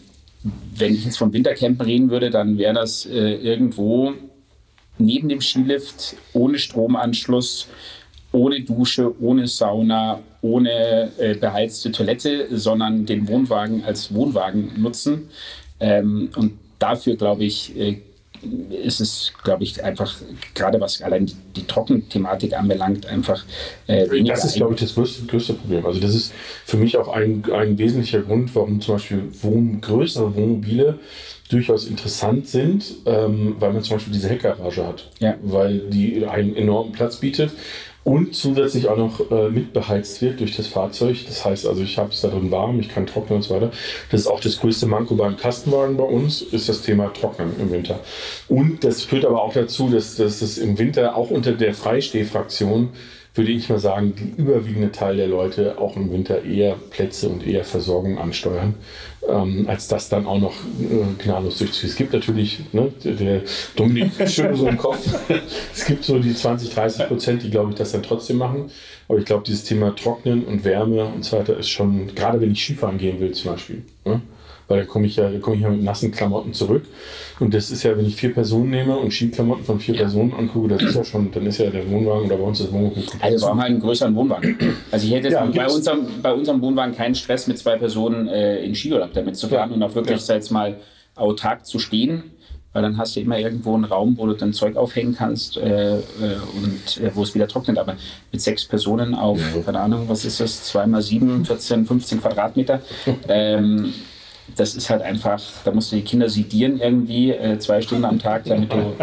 [0.76, 4.12] wenn ich jetzt vom Wintercampen reden würde, dann wäre das äh, irgendwo
[4.98, 7.68] neben dem Skilift, ohne Stromanschluss,
[8.32, 15.28] ohne Dusche, ohne Sauna, ohne äh, beheizte Toilette, sondern den Wohnwagen als Wohnwagen nutzen.
[15.80, 18.00] Ähm, und dafür, glaube ich, äh,
[18.70, 20.14] ist es, glaube ich, einfach,
[20.54, 23.44] gerade was allein die, die Trockenthematik anbelangt, einfach
[23.86, 24.34] äh, weniger.
[24.34, 25.84] Das ist, glaube ich, das größte, größte Problem.
[25.86, 26.32] Also das ist
[26.64, 30.98] für mich auch ein, ein wesentlicher Grund, warum zum Beispiel Wohn größere Wohnmobile
[31.50, 35.36] durchaus interessant sind, ähm, weil man zum Beispiel diese Heckgarage hat, Ja.
[35.42, 37.50] weil die einen enormen Platz bietet
[38.04, 41.24] und zusätzlich auch noch äh, mitbeheizt wird durch das Fahrzeug.
[41.26, 43.70] Das heißt also, ich habe es da drin warm, ich kann trocknen und so weiter.
[44.10, 47.72] Das ist auch das größte Manko beim Kastenwagen bei uns, ist das Thema Trocknen im
[47.72, 48.00] Winter.
[48.48, 52.90] Und das führt aber auch dazu, dass, dass es im Winter auch unter der Freistehfraktion
[53.34, 57.44] würde ich mal sagen, die überwiegende Teil der Leute auch im Winter eher Plätze und
[57.44, 58.74] eher Versorgung ansteuern,
[59.28, 61.90] ähm, als das dann auch noch äh, gnadenlos durchzuziehen.
[61.90, 63.42] Es gibt natürlich, ne, der
[63.74, 65.08] Dominik schön so im Kopf,
[65.74, 68.70] es gibt so die 20, 30 Prozent, die glaube ich das dann trotzdem machen.
[69.08, 72.52] Aber ich glaube, dieses Thema Trocknen und Wärme und so weiter ist schon, gerade wenn
[72.52, 74.20] ich Skifahren gehen will zum Beispiel, ne?
[74.68, 76.84] Weil da komme ich ja, komme ich ja mit nassen Klamotten zurück.
[77.40, 80.68] Und das ist ja, wenn ich vier Personen nehme und Skiklamotten von vier Personen angucke,
[80.68, 83.46] das ist ja schon, dann ist ja der Wohnwagen oder bei uns das Wohnwagen Also
[83.46, 84.56] wir haben halt einen größeren Wohnwagen.
[84.92, 88.28] Also ich hätte jetzt Ja, bei, unserem, bei unserem Wohnwagen keinen Stress, mit zwei Personen
[88.28, 89.76] äh, in Skiurlaub damit zu fahren Ja.
[89.76, 90.34] und auch wirklich, Ja.
[90.36, 90.76] jetzt mal,
[91.16, 92.22] autark zu stehen.
[92.72, 95.94] Weil dann hast du immer irgendwo einen Raum, wo du dein Zeug aufhängen kannst äh,
[95.94, 96.00] äh,
[96.56, 97.78] und äh, wo es wieder trocknet.
[97.78, 97.94] Aber
[98.32, 102.80] mit sechs Personen auf, keine Ahnung, was ist das, 2 mal 7, 14, 15 Quadratmeter.
[103.28, 103.92] Ähm,
[104.56, 108.18] das ist halt einfach, da musst du die Kinder sedieren irgendwie äh, zwei Stunden am
[108.18, 108.94] Tag, damit du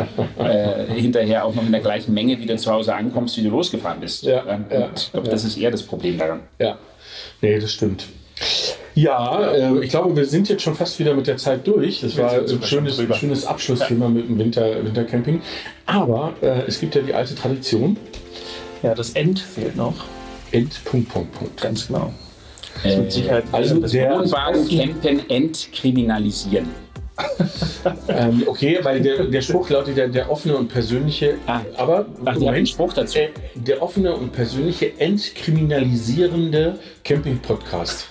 [0.43, 3.99] äh, hinterher auch noch in der gleichen Menge wieder zu Hause ankommst, wie du losgefahren
[3.99, 4.23] bist.
[4.23, 6.41] Ja, Ähm, ja, ich glaube, das ist eher das Problem daran.
[6.59, 6.77] Ja,
[7.41, 8.05] nee, das stimmt.
[8.95, 12.01] Ja, äh, ich glaube, wir sind jetzt schon fast wieder mit der Zeit durch.
[12.01, 13.15] Das war ein schönes, drüber.
[13.15, 15.41] schönes Abschlussthema mit dem Winter, Wintercamping.
[15.85, 17.97] Aber äh, es gibt ja die alte Tradition.
[18.83, 19.95] Ja, das End fehlt noch.
[20.51, 21.61] End, Punkt, Punkt, Punkt.
[21.61, 22.11] Ganz genau.
[22.83, 26.67] Äh, also das der- Wohnwagen campen entkriminalisieren.
[28.07, 31.35] Ähm, okay, weil der, der Spruch lautet ja der offene und persönliche.
[31.47, 31.61] Ah.
[31.77, 33.17] aber Ach, einen Spruch dazu.
[33.19, 38.07] äh, der offene und persönliche entkriminalisierende Camping-Podcast.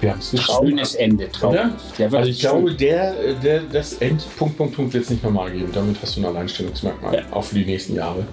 [0.00, 0.60] Wir haben es geschafft.
[0.62, 1.28] Schönes Ende.
[1.52, 1.70] Ja,
[2.12, 2.76] Also ich glaube, schön.
[2.78, 5.70] der, der, das End, Punkt, Punkt, Punkt wird es nicht nochmal geben.
[5.72, 7.22] Damit hast du ein Alleinstellungsmerkmal, Ja.
[7.30, 8.26] auch für die nächsten Jahre.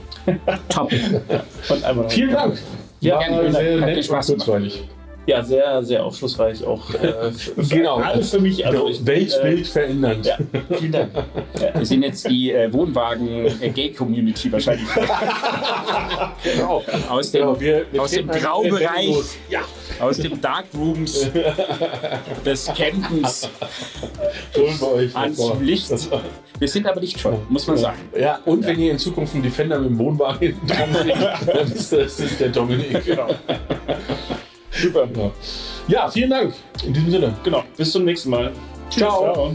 [0.69, 0.91] top.
[2.09, 2.57] Vielen Dank.
[3.01, 3.19] Ja,
[3.51, 4.83] sehr nett und kurzweilig.
[5.25, 6.93] Ja, sehr, sehr aufschlussreich auch.
[6.95, 7.95] Äh, für, Genau.
[7.97, 8.65] Alles für mich.
[8.65, 10.25] Also ich, Weltbild verändernd.
[10.25, 10.37] ja,
[10.77, 11.11] vielen Dank.
[11.75, 14.87] Wir sind jetzt die äh, Wohnwagen-Gay-Community wahrscheinlich.
[16.43, 16.83] Genau.
[17.09, 19.15] Aus dem, Genau, wir- wir aus dem halt Graubereich.
[19.49, 19.61] Ja,
[19.99, 21.27] aus dem Darkrooms
[22.45, 23.49] des Campens
[24.57, 25.57] holen wir euch ans vor.
[25.61, 25.89] Licht.
[26.59, 27.97] Wir sind aber lichtvoll, muss man sagen.
[28.19, 31.15] Ja, und wenn ihr in Zukunft einen Defender mit dem Wohnwagen hinten dran seht,
[31.55, 33.05] dann ist das, das ist der Dominik.
[33.05, 33.27] Genau.
[34.81, 35.07] Super.
[35.87, 36.09] Ja.
[36.09, 36.53] vielen Dank.
[36.85, 37.33] In diesem Sinne.
[37.43, 37.63] Genau.
[37.77, 38.51] Bis zum nächsten Mal.
[38.89, 39.33] Ciao.
[39.33, 39.53] Ciao.